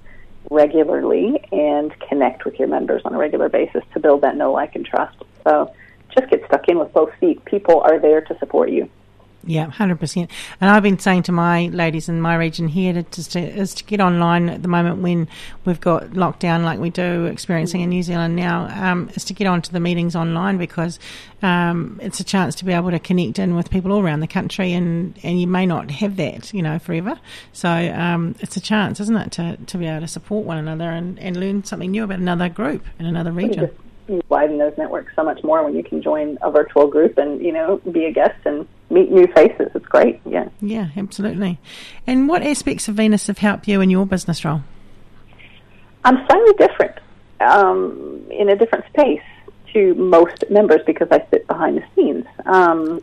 regularly 0.50 1.44
and 1.52 1.92
connect 2.00 2.44
with 2.44 2.58
your 2.58 2.68
members 2.68 3.02
on 3.04 3.14
a 3.14 3.18
regular 3.18 3.48
basis 3.48 3.82
to 3.92 4.00
build 4.00 4.22
that 4.22 4.36
know, 4.36 4.52
like, 4.52 4.74
and 4.74 4.86
trust. 4.86 5.16
So 5.44 5.72
just 6.16 6.30
get 6.30 6.44
stuck 6.46 6.68
in 6.68 6.78
with 6.78 6.92
both 6.92 7.12
feet. 7.20 7.44
People 7.44 7.80
are 7.80 7.98
there 7.98 8.22
to 8.22 8.38
support 8.38 8.70
you. 8.70 8.88
Yeah, 9.46 9.68
hundred 9.68 10.00
percent. 10.00 10.30
And 10.60 10.70
I've 10.70 10.82
been 10.82 10.98
saying 10.98 11.24
to 11.24 11.32
my 11.32 11.66
ladies 11.66 12.08
in 12.08 12.20
my 12.20 12.34
region 12.34 12.68
here 12.68 13.02
to, 13.02 13.30
to, 13.30 13.38
is 13.40 13.74
to 13.74 13.84
get 13.84 14.00
online 14.00 14.48
at 14.48 14.62
the 14.62 14.68
moment 14.68 15.02
when 15.02 15.28
we've 15.64 15.80
got 15.80 16.04
lockdown 16.10 16.64
like 16.64 16.78
we 16.78 16.90
do 16.90 17.26
experiencing 17.26 17.82
in 17.82 17.90
New 17.90 18.02
Zealand 18.02 18.36
now. 18.36 18.68
Um, 18.68 19.10
is 19.14 19.24
to 19.24 19.34
get 19.34 19.46
onto 19.46 19.70
the 19.70 19.80
meetings 19.80 20.16
online 20.16 20.56
because 20.56 20.98
um, 21.42 21.98
it's 22.02 22.20
a 22.20 22.24
chance 22.24 22.54
to 22.56 22.64
be 22.64 22.72
able 22.72 22.90
to 22.90 22.98
connect 22.98 23.38
in 23.38 23.54
with 23.54 23.70
people 23.70 23.92
all 23.92 24.00
around 24.00 24.20
the 24.20 24.26
country, 24.26 24.72
and, 24.72 25.18
and 25.22 25.40
you 25.40 25.46
may 25.46 25.66
not 25.66 25.90
have 25.90 26.16
that, 26.16 26.52
you 26.54 26.62
know, 26.62 26.78
forever. 26.78 27.18
So 27.52 27.68
um, 27.68 28.34
it's 28.40 28.56
a 28.56 28.60
chance, 28.60 29.00
isn't 29.00 29.16
it, 29.16 29.32
to, 29.32 29.56
to 29.56 29.78
be 29.78 29.86
able 29.86 30.00
to 30.00 30.08
support 30.08 30.46
one 30.46 30.58
another 30.58 30.90
and, 30.90 31.18
and 31.18 31.36
learn 31.36 31.64
something 31.64 31.90
new 31.90 32.04
about 32.04 32.18
another 32.18 32.48
group 32.48 32.84
in 32.98 33.06
another 33.06 33.32
region 33.32 33.70
you 34.08 34.22
widen 34.28 34.58
those 34.58 34.76
networks 34.76 35.14
so 35.16 35.24
much 35.24 35.42
more 35.42 35.64
when 35.64 35.74
you 35.74 35.82
can 35.82 36.02
join 36.02 36.36
a 36.42 36.50
virtual 36.50 36.86
group 36.86 37.16
and 37.18 37.40
you 37.40 37.52
know 37.52 37.80
be 37.90 38.04
a 38.04 38.12
guest 38.12 38.38
and 38.44 38.66
meet 38.94 39.10
new 39.10 39.26
faces. 39.34 39.70
It's 39.74 39.86
great. 39.86 40.20
Yeah. 40.24 40.48
Yeah, 40.60 40.88
absolutely. 40.96 41.58
And 42.06 42.28
what 42.28 42.42
aspects 42.42 42.88
of 42.88 42.94
Venus 42.94 43.26
have 43.26 43.38
helped 43.38 43.68
you 43.68 43.80
in 43.80 43.90
your 43.90 44.06
business 44.06 44.44
role? 44.44 44.62
I'm 46.04 46.24
slightly 46.26 46.54
different 46.58 46.98
um, 47.40 48.24
in 48.30 48.48
a 48.48 48.56
different 48.56 48.86
space 48.86 49.22
to 49.72 49.94
most 49.94 50.44
members 50.50 50.80
because 50.86 51.08
I 51.10 51.26
sit 51.30 51.46
behind 51.46 51.78
the 51.78 51.84
scenes. 51.94 52.24
Um, 52.46 53.02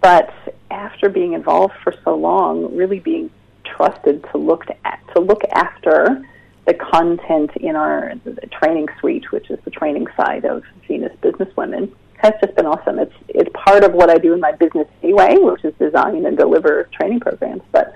but 0.00 0.32
after 0.70 1.08
being 1.08 1.34
involved 1.34 1.74
for 1.82 1.94
so 2.04 2.14
long, 2.16 2.74
really 2.74 2.98
being 2.98 3.30
trusted 3.64 4.24
to 4.32 4.38
look 4.38 4.66
to, 4.66 4.74
to 5.14 5.20
look 5.20 5.42
after 5.52 6.26
the 6.66 6.74
content 6.74 7.50
in 7.56 7.76
our 7.76 8.14
training 8.50 8.88
suite, 8.98 9.30
which 9.32 9.50
is 9.50 9.58
the 9.64 9.70
training 9.70 10.06
side 10.16 10.44
of 10.44 10.62
Venus 10.86 11.12
Business 11.20 11.54
Women, 11.56 11.94
has 12.22 12.34
just 12.42 12.54
been 12.54 12.66
awesome. 12.66 12.98
It's 12.98 13.14
it's 13.28 13.50
part 13.54 13.84
of 13.84 13.92
what 13.92 14.10
I 14.10 14.18
do 14.18 14.32
in 14.34 14.40
my 14.40 14.52
business 14.52 14.86
anyway, 15.02 15.36
which 15.38 15.64
is 15.64 15.74
design 15.78 16.24
and 16.26 16.36
deliver 16.36 16.88
training 16.92 17.20
programs. 17.20 17.62
But 17.72 17.94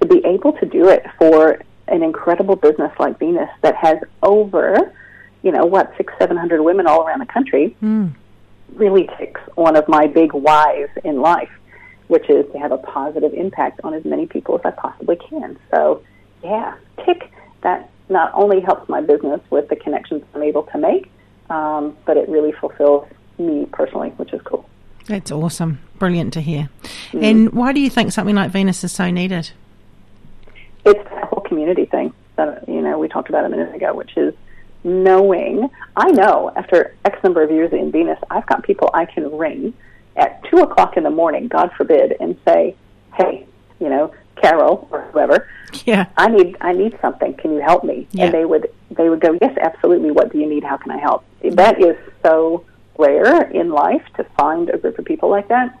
to 0.00 0.06
be 0.06 0.24
able 0.26 0.52
to 0.54 0.66
do 0.66 0.88
it 0.88 1.04
for 1.18 1.62
an 1.88 2.02
incredible 2.02 2.56
business 2.56 2.92
like 2.98 3.18
Venus 3.18 3.50
that 3.62 3.74
has 3.76 3.98
over, 4.22 4.94
you 5.42 5.52
know, 5.52 5.64
what 5.66 5.92
six 5.96 6.12
seven 6.18 6.36
hundred 6.36 6.62
women 6.62 6.86
all 6.86 7.06
around 7.06 7.20
the 7.20 7.26
country, 7.26 7.76
mm. 7.82 8.12
really 8.74 9.08
ticks 9.18 9.40
one 9.54 9.76
of 9.76 9.86
my 9.88 10.06
big 10.06 10.32
whys 10.32 10.88
in 11.04 11.20
life, 11.20 11.50
which 12.08 12.28
is 12.28 12.44
to 12.52 12.58
have 12.58 12.72
a 12.72 12.78
positive 12.78 13.32
impact 13.34 13.80
on 13.84 13.94
as 13.94 14.04
many 14.04 14.26
people 14.26 14.54
as 14.56 14.60
I 14.64 14.70
possibly 14.70 15.16
can. 15.16 15.58
So, 15.70 16.02
yeah, 16.42 16.76
tick 17.04 17.30
that 17.62 17.90
not 18.08 18.30
only 18.34 18.60
helps 18.60 18.88
my 18.88 19.00
business 19.00 19.40
with 19.50 19.68
the 19.68 19.76
connections 19.76 20.22
I'm 20.34 20.42
able 20.42 20.64
to 20.64 20.78
make, 20.78 21.10
um, 21.50 21.96
but 22.04 22.16
it 22.16 22.28
really 22.28 22.52
fulfills 22.52 23.08
me 23.38 23.66
personally, 23.72 24.10
which 24.10 24.32
is 24.32 24.40
cool. 24.42 24.68
That's 25.06 25.30
awesome. 25.30 25.80
Brilliant 25.98 26.32
to 26.34 26.40
hear. 26.40 26.70
Mm. 27.12 27.22
And 27.22 27.52
why 27.52 27.72
do 27.72 27.80
you 27.80 27.90
think 27.90 28.12
something 28.12 28.34
like 28.34 28.50
Venus 28.50 28.82
is 28.84 28.92
so 28.92 29.10
needed? 29.10 29.50
It's 30.84 31.04
that 31.10 31.24
whole 31.24 31.42
community 31.42 31.84
thing 31.86 32.12
that 32.36 32.68
you 32.68 32.80
know 32.80 32.98
we 32.98 33.08
talked 33.08 33.28
about 33.28 33.44
a 33.44 33.48
minute 33.48 33.74
ago, 33.74 33.94
which 33.94 34.16
is 34.16 34.34
knowing. 34.82 35.70
I 35.96 36.10
know 36.10 36.52
after 36.56 36.94
X 37.04 37.22
number 37.22 37.42
of 37.42 37.50
years 37.50 37.72
in 37.72 37.90
Venus, 37.90 38.18
I've 38.30 38.46
got 38.46 38.62
people 38.62 38.90
I 38.92 39.04
can 39.04 39.36
ring 39.36 39.74
at 40.16 40.42
two 40.44 40.58
o'clock 40.58 40.96
in 40.96 41.02
the 41.04 41.10
morning, 41.10 41.48
God 41.48 41.70
forbid, 41.76 42.16
and 42.20 42.38
say, 42.46 42.76
"Hey, 43.14 43.46
you 43.80 43.88
know, 43.88 44.12
Carol 44.36 44.88
or 44.90 45.02
whoever, 45.12 45.48
yeah, 45.84 46.06
I 46.16 46.28
need 46.28 46.56
I 46.60 46.72
need 46.72 46.98
something. 47.00 47.34
Can 47.34 47.54
you 47.54 47.60
help 47.60 47.84
me?" 47.84 48.06
Yeah. 48.12 48.26
And 48.26 48.34
they 48.34 48.44
would 48.44 48.70
they 48.90 49.08
would 49.08 49.20
go, 49.20 49.38
"Yes, 49.40 49.56
absolutely. 49.60 50.10
What 50.10 50.32
do 50.32 50.38
you 50.38 50.46
need? 50.46 50.64
How 50.64 50.76
can 50.76 50.92
I 50.92 50.98
help?" 50.98 51.24
That 51.42 51.80
is 51.80 51.96
so 52.22 52.64
rare 52.98 53.42
in 53.50 53.70
life 53.70 54.04
to 54.16 54.24
find 54.36 54.70
a 54.70 54.78
group 54.78 54.98
of 54.98 55.04
people 55.04 55.28
like 55.28 55.48
that. 55.48 55.78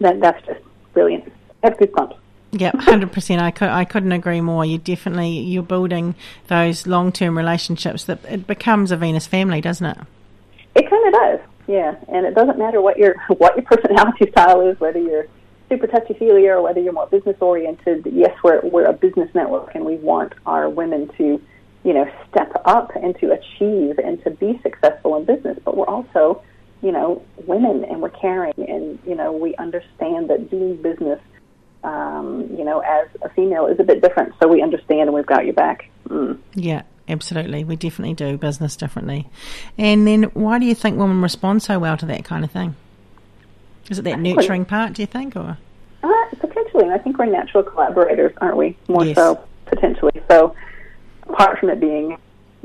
That 0.00 0.20
that's 0.20 0.44
just 0.46 0.60
brilliant. 0.92 1.32
Have 1.62 1.76
goosebumps. 1.76 2.16
Yeah, 2.52 2.72
hundred 2.76 3.12
percent. 3.12 3.40
I 3.40 3.50
could 3.50 3.68
I 3.68 3.84
couldn't 3.84 4.12
agree 4.12 4.40
more. 4.40 4.64
You 4.64 4.78
definitely 4.78 5.38
you're 5.38 5.62
building 5.62 6.14
those 6.48 6.86
long 6.86 7.10
term 7.12 7.36
relationships 7.36 8.04
that 8.04 8.18
it 8.28 8.46
becomes 8.46 8.90
a 8.90 8.96
Venus 8.96 9.26
family, 9.26 9.60
doesn't 9.60 9.86
it? 9.86 9.98
It 10.74 10.90
kind 10.90 11.06
of 11.06 11.12
does. 11.14 11.40
Yeah, 11.66 11.94
and 12.08 12.26
it 12.26 12.34
doesn't 12.34 12.58
matter 12.58 12.80
what 12.82 12.98
your 12.98 13.16
what 13.28 13.56
your 13.56 13.64
personality 13.64 14.30
style 14.30 14.60
is, 14.68 14.78
whether 14.80 14.98
you're 14.98 15.26
super 15.70 15.86
touchy 15.86 16.12
feely 16.14 16.46
or 16.48 16.60
whether 16.60 16.80
you're 16.80 16.92
more 16.92 17.06
business 17.06 17.36
oriented. 17.40 18.06
Yes, 18.12 18.36
we're 18.44 18.60
we're 18.60 18.84
a 18.84 18.92
business 18.92 19.34
network, 19.34 19.74
and 19.74 19.84
we 19.84 19.96
want 19.96 20.34
our 20.44 20.68
women 20.68 21.08
to 21.16 21.40
you 21.84 21.92
know, 21.92 22.10
step 22.30 22.52
up 22.64 22.90
and 22.94 23.18
to 23.18 23.32
achieve 23.32 23.98
and 23.98 24.22
to 24.24 24.30
be 24.30 24.58
successful 24.62 25.16
in 25.16 25.24
business. 25.24 25.58
But 25.64 25.76
we're 25.76 25.86
also, 25.86 26.42
you 26.80 26.92
know, 26.92 27.22
women 27.46 27.84
and 27.84 28.00
we're 28.00 28.10
caring 28.10 28.54
and, 28.56 28.98
you 29.06 29.14
know, 29.14 29.32
we 29.32 29.54
understand 29.56 30.30
that 30.30 30.50
doing 30.50 30.80
business, 30.80 31.20
um, 31.84 32.48
you 32.56 32.64
know, 32.64 32.80
as 32.80 33.08
a 33.22 33.28
female 33.30 33.66
is 33.66 33.80
a 33.80 33.84
bit 33.84 34.00
different. 34.00 34.34
So 34.40 34.48
we 34.48 34.62
understand 34.62 35.02
and 35.02 35.12
we've 35.12 35.26
got 35.26 35.44
your 35.44 35.54
back. 35.54 35.90
Mm. 36.08 36.38
Yeah. 36.54 36.82
Absolutely, 37.08 37.64
we 37.64 37.74
definitely 37.74 38.14
do 38.14 38.38
business 38.38 38.76
differently. 38.76 39.28
And 39.76 40.06
then, 40.06 40.22
why 40.34 40.60
do 40.60 40.66
you 40.66 40.74
think 40.74 40.98
women 40.98 41.20
respond 41.20 41.60
so 41.62 41.78
well 41.80 41.96
to 41.96 42.06
that 42.06 42.24
kind 42.24 42.44
of 42.44 42.52
thing? 42.52 42.76
Is 43.90 43.98
it 43.98 44.02
that 44.02 44.20
nurturing 44.20 44.64
part? 44.64 44.92
Do 44.92 45.02
you 45.02 45.06
think, 45.06 45.34
or 45.34 45.58
uh, 46.04 46.08
potentially? 46.38 46.90
I 46.90 46.98
think 46.98 47.18
we're 47.18 47.26
natural 47.26 47.64
collaborators, 47.64 48.32
aren't 48.40 48.56
we? 48.56 48.76
More 48.88 49.04
yes. 49.04 49.16
so, 49.16 49.44
potentially. 49.66 50.12
So, 50.30 50.54
apart 51.32 51.58
from 51.58 51.70
it 51.70 51.80
being, 51.80 52.18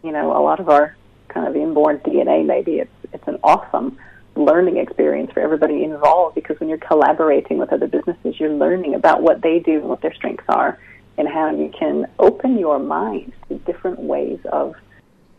you 0.03 0.11
know, 0.11 0.35
a 0.37 0.41
lot 0.41 0.59
of 0.59 0.69
our 0.69 0.95
kind 1.29 1.47
of 1.47 1.55
inborn 1.55 1.99
DNA, 1.99 2.45
maybe 2.45 2.79
it's 2.79 2.91
it's 3.13 3.27
an 3.27 3.37
awesome 3.43 3.97
learning 4.35 4.77
experience 4.77 5.31
for 5.31 5.39
everybody 5.39 5.83
involved 5.83 6.35
because 6.35 6.59
when 6.59 6.69
you're 6.69 6.77
collaborating 6.77 7.57
with 7.57 7.71
other 7.73 7.87
businesses, 7.87 8.39
you're 8.39 8.53
learning 8.53 8.93
about 8.93 9.21
what 9.21 9.41
they 9.41 9.59
do 9.59 9.79
and 9.79 9.89
what 9.89 10.01
their 10.01 10.13
strengths 10.13 10.45
are, 10.49 10.79
and 11.17 11.27
how 11.27 11.49
you 11.49 11.71
can 11.77 12.05
open 12.19 12.59
your 12.59 12.79
mind 12.79 13.33
to 13.47 13.57
different 13.59 13.99
ways 13.99 14.39
of 14.51 14.75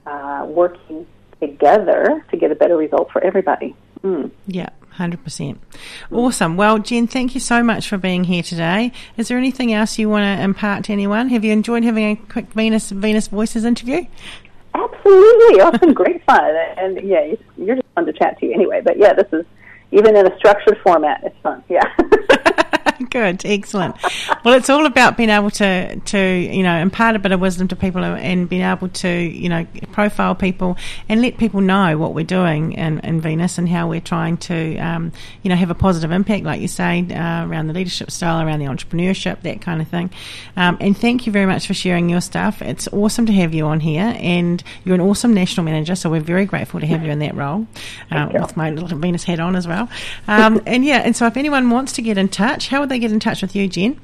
uh, 0.06 0.44
working 0.48 1.06
together 1.40 2.24
to 2.30 2.36
get 2.36 2.50
a 2.50 2.54
better 2.54 2.76
result 2.76 3.10
for 3.12 3.22
everybody. 3.22 3.76
Mm. 4.02 4.30
Yeah. 4.46 4.70
100%. 4.98 5.58
Awesome. 6.10 6.56
Well, 6.56 6.78
Jen, 6.78 7.06
thank 7.06 7.34
you 7.34 7.40
so 7.40 7.62
much 7.62 7.88
for 7.88 7.96
being 7.98 8.24
here 8.24 8.42
today. 8.42 8.92
Is 9.16 9.28
there 9.28 9.38
anything 9.38 9.72
else 9.72 9.98
you 9.98 10.08
want 10.08 10.24
to 10.24 10.42
impart 10.42 10.84
to 10.84 10.92
anyone? 10.92 11.28
Have 11.28 11.44
you 11.44 11.52
enjoyed 11.52 11.84
having 11.84 12.04
a 12.04 12.16
quick 12.16 12.46
Venus 12.52 12.90
Venus 12.90 13.28
Voices 13.28 13.64
interview? 13.64 14.04
Absolutely. 14.74 15.60
It's 15.60 15.78
been 15.78 15.94
great 15.94 16.24
fun. 16.24 16.54
And 16.76 17.00
yeah, 17.00 17.34
you're 17.56 17.76
just 17.76 17.88
fun 17.94 18.06
to 18.06 18.12
chat 18.12 18.38
to 18.40 18.52
anyway. 18.52 18.80
But 18.82 18.98
yeah, 18.98 19.12
this 19.12 19.28
is, 19.32 19.46
even 19.92 20.16
in 20.16 20.26
a 20.26 20.36
structured 20.36 20.78
format, 20.82 21.22
it's 21.24 21.38
fun. 21.42 21.62
Yeah. 21.68 21.82
Good, 23.10 23.44
excellent. 23.46 23.96
Well, 24.44 24.54
it's 24.54 24.68
all 24.68 24.84
about 24.84 25.16
being 25.16 25.30
able 25.30 25.50
to, 25.52 25.96
to 25.96 26.18
you 26.18 26.62
know, 26.62 26.76
impart 26.76 27.16
a 27.16 27.18
bit 27.18 27.32
of 27.32 27.40
wisdom 27.40 27.68
to 27.68 27.76
people 27.76 28.04
and 28.04 28.48
being 28.48 28.62
able 28.62 28.88
to, 28.88 29.08
you 29.08 29.48
know, 29.48 29.66
profile 29.92 30.34
people 30.34 30.76
and 31.08 31.22
let 31.22 31.38
people 31.38 31.60
know 31.60 31.96
what 31.96 32.14
we're 32.14 32.24
doing 32.24 32.72
in, 32.72 33.00
in 33.00 33.20
Venus 33.20 33.56
and 33.56 33.68
how 33.68 33.88
we're 33.88 34.00
trying 34.00 34.36
to, 34.36 34.76
um, 34.78 35.12
you 35.42 35.48
know, 35.48 35.56
have 35.56 35.70
a 35.70 35.74
positive 35.74 36.10
impact, 36.10 36.44
like 36.44 36.60
you 36.60 36.68
say, 36.68 37.06
uh, 37.10 37.46
around 37.46 37.68
the 37.68 37.72
leadership 37.72 38.10
style, 38.10 38.46
around 38.46 38.58
the 38.58 38.66
entrepreneurship, 38.66 39.40
that 39.42 39.60
kind 39.62 39.80
of 39.80 39.88
thing. 39.88 40.10
Um, 40.56 40.76
and 40.80 40.96
thank 40.96 41.26
you 41.26 41.32
very 41.32 41.46
much 41.46 41.66
for 41.66 41.74
sharing 41.74 42.10
your 42.10 42.20
stuff. 42.20 42.60
It's 42.60 42.88
awesome 42.88 43.26
to 43.26 43.32
have 43.32 43.54
you 43.54 43.64
on 43.66 43.80
here, 43.80 44.14
and 44.18 44.62
you're 44.84 44.94
an 44.94 45.00
awesome 45.00 45.32
national 45.32 45.64
manager, 45.64 45.94
so 45.94 46.10
we're 46.10 46.20
very 46.20 46.44
grateful 46.44 46.80
to 46.80 46.86
have 46.86 47.04
you 47.04 47.10
in 47.10 47.20
that 47.20 47.34
role 47.34 47.66
um, 48.10 48.32
with 48.32 48.56
my 48.56 48.70
little 48.70 48.98
Venus 48.98 49.24
hat 49.24 49.40
on 49.40 49.56
as 49.56 49.66
well. 49.66 49.88
Um, 50.26 50.60
and 50.66 50.84
yeah, 50.84 50.98
and 50.98 51.16
so 51.16 51.26
if 51.26 51.36
anyone 51.36 51.70
wants 51.70 51.92
to 51.92 52.02
get 52.02 52.18
in 52.18 52.28
touch, 52.28 52.68
how 52.68 52.80
would 52.80 52.88
they 52.88 52.97
get 52.98 53.12
in 53.12 53.20
touch 53.20 53.42
with 53.42 53.54
you, 53.54 53.68
Jen? 53.68 54.00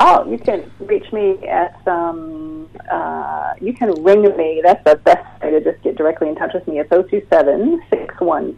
Oh, 0.00 0.28
you 0.28 0.38
can 0.38 0.70
reach 0.80 1.12
me 1.12 1.46
at, 1.46 1.86
um, 1.86 2.68
uh, 2.90 3.54
you 3.60 3.72
can 3.72 4.02
ring 4.02 4.22
me. 4.36 4.60
That's 4.64 4.82
the 4.84 4.96
best 4.96 5.42
way 5.42 5.50
to 5.52 5.60
just 5.60 5.82
get 5.84 5.96
directly 5.96 6.28
in 6.28 6.34
touch 6.34 6.52
with 6.52 6.66
me. 6.66 6.80
It's 6.80 6.90
027 6.90 7.80
612 7.90 8.56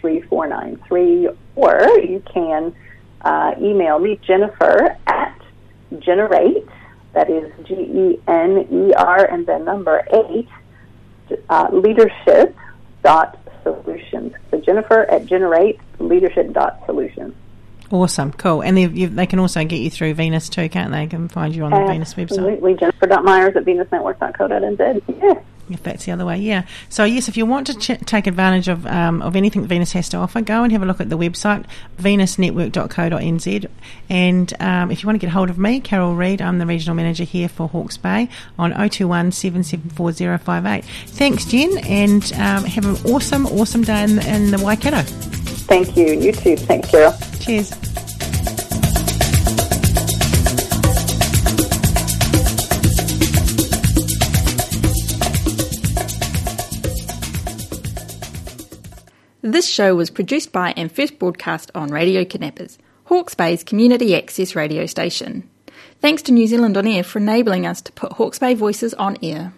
3493. 0.00 1.28
Or 1.56 1.86
you 2.00 2.22
can 2.32 2.74
uh, 3.20 3.54
email 3.60 3.98
me, 3.98 4.18
Jennifer, 4.26 4.96
at 5.06 5.38
generate, 5.98 6.66
that 7.12 7.28
is 7.28 7.52
G 7.66 7.74
E 7.74 8.20
N 8.26 8.66
E 8.70 8.94
R 8.94 9.24
and 9.26 9.46
then 9.46 9.64
number 9.64 10.02
8, 10.10 10.48
uh, 11.48 11.68
leadership 11.72 12.56
dot 13.02 13.38
solutions. 13.62 14.32
So 14.50 14.60
Jennifer 14.60 15.02
at 15.10 15.26
generate 15.26 15.78
leadership 15.98 16.52
dot 16.52 16.80
solutions. 16.86 17.34
Awesome, 17.90 18.32
cool. 18.32 18.62
And 18.62 18.76
they, 18.76 18.86
they 18.86 19.26
can 19.26 19.40
also 19.40 19.64
get 19.64 19.78
you 19.78 19.90
through 19.90 20.14
Venus 20.14 20.48
too, 20.48 20.68
can't 20.68 20.92
they? 20.92 21.00
they 21.00 21.06
can 21.06 21.28
find 21.28 21.54
you 21.54 21.64
on 21.64 21.70
the 21.70 21.76
Absolutely. 21.76 21.94
Venus 21.94 22.14
website. 22.14 22.38
Absolutely. 22.38 22.74
Jennifer.myers 22.74 23.56
at 23.56 23.64
venusnetwork.co.nz. 23.64 25.02
Yeah. 25.22 25.42
If 25.72 25.84
that's 25.84 26.04
the 26.04 26.10
other 26.10 26.26
way, 26.26 26.38
yeah. 26.38 26.64
So 26.88 27.04
yes, 27.04 27.28
if 27.28 27.36
you 27.36 27.46
want 27.46 27.68
to 27.68 27.74
ch- 27.78 28.04
take 28.04 28.26
advantage 28.26 28.66
of 28.66 28.84
um, 28.88 29.22
of 29.22 29.36
anything 29.36 29.64
Venus 29.66 29.92
has 29.92 30.08
to 30.08 30.16
offer, 30.16 30.40
go 30.40 30.64
and 30.64 30.72
have 30.72 30.82
a 30.82 30.84
look 30.84 31.00
at 31.00 31.10
the 31.10 31.16
website 31.16 31.64
venusnetwork.co.nz. 31.96 33.66
And 34.08 34.52
um, 34.58 34.90
if 34.90 35.00
you 35.00 35.06
want 35.06 35.20
to 35.20 35.24
get 35.24 35.32
hold 35.32 35.48
of 35.48 35.58
me, 35.58 35.78
Carol 35.78 36.16
Reed, 36.16 36.42
I'm 36.42 36.58
the 36.58 36.66
regional 36.66 36.96
manager 36.96 37.22
here 37.22 37.48
for 37.48 37.68
Hawke's 37.68 37.96
Bay 37.96 38.28
on 38.58 38.72
021 38.72 39.30
774 39.30 40.82
Thanks, 41.06 41.44
Jen, 41.44 41.78
and 41.78 42.32
um, 42.32 42.64
have 42.64 42.84
an 42.84 42.96
awesome, 43.12 43.46
awesome 43.46 43.82
day 43.82 44.02
in, 44.02 44.18
in 44.26 44.50
the 44.50 44.58
Waikato. 44.58 45.39
Thank 45.70 45.96
you. 45.96 46.06
You 46.06 46.32
too. 46.32 46.56
Thanks, 46.56 46.90
Carol. 46.90 47.14
Cheers. 47.38 47.70
This 59.42 59.68
show 59.68 59.94
was 59.94 60.10
produced 60.10 60.50
by 60.50 60.74
and 60.76 60.90
first 60.90 61.20
broadcast 61.20 61.70
on 61.76 61.90
Radio 61.90 62.24
Kidnappers, 62.24 62.76
Hawke's 63.04 63.36
Bay's 63.36 63.62
community 63.62 64.16
access 64.16 64.56
radio 64.56 64.86
station. 64.86 65.48
Thanks 66.00 66.22
to 66.22 66.32
New 66.32 66.48
Zealand 66.48 66.76
On 66.76 66.86
Air 66.88 67.04
for 67.04 67.20
enabling 67.20 67.64
us 67.64 67.80
to 67.82 67.92
put 67.92 68.14
Hawke's 68.14 68.40
Bay 68.40 68.54
voices 68.54 68.92
on 68.94 69.16
air. 69.22 69.52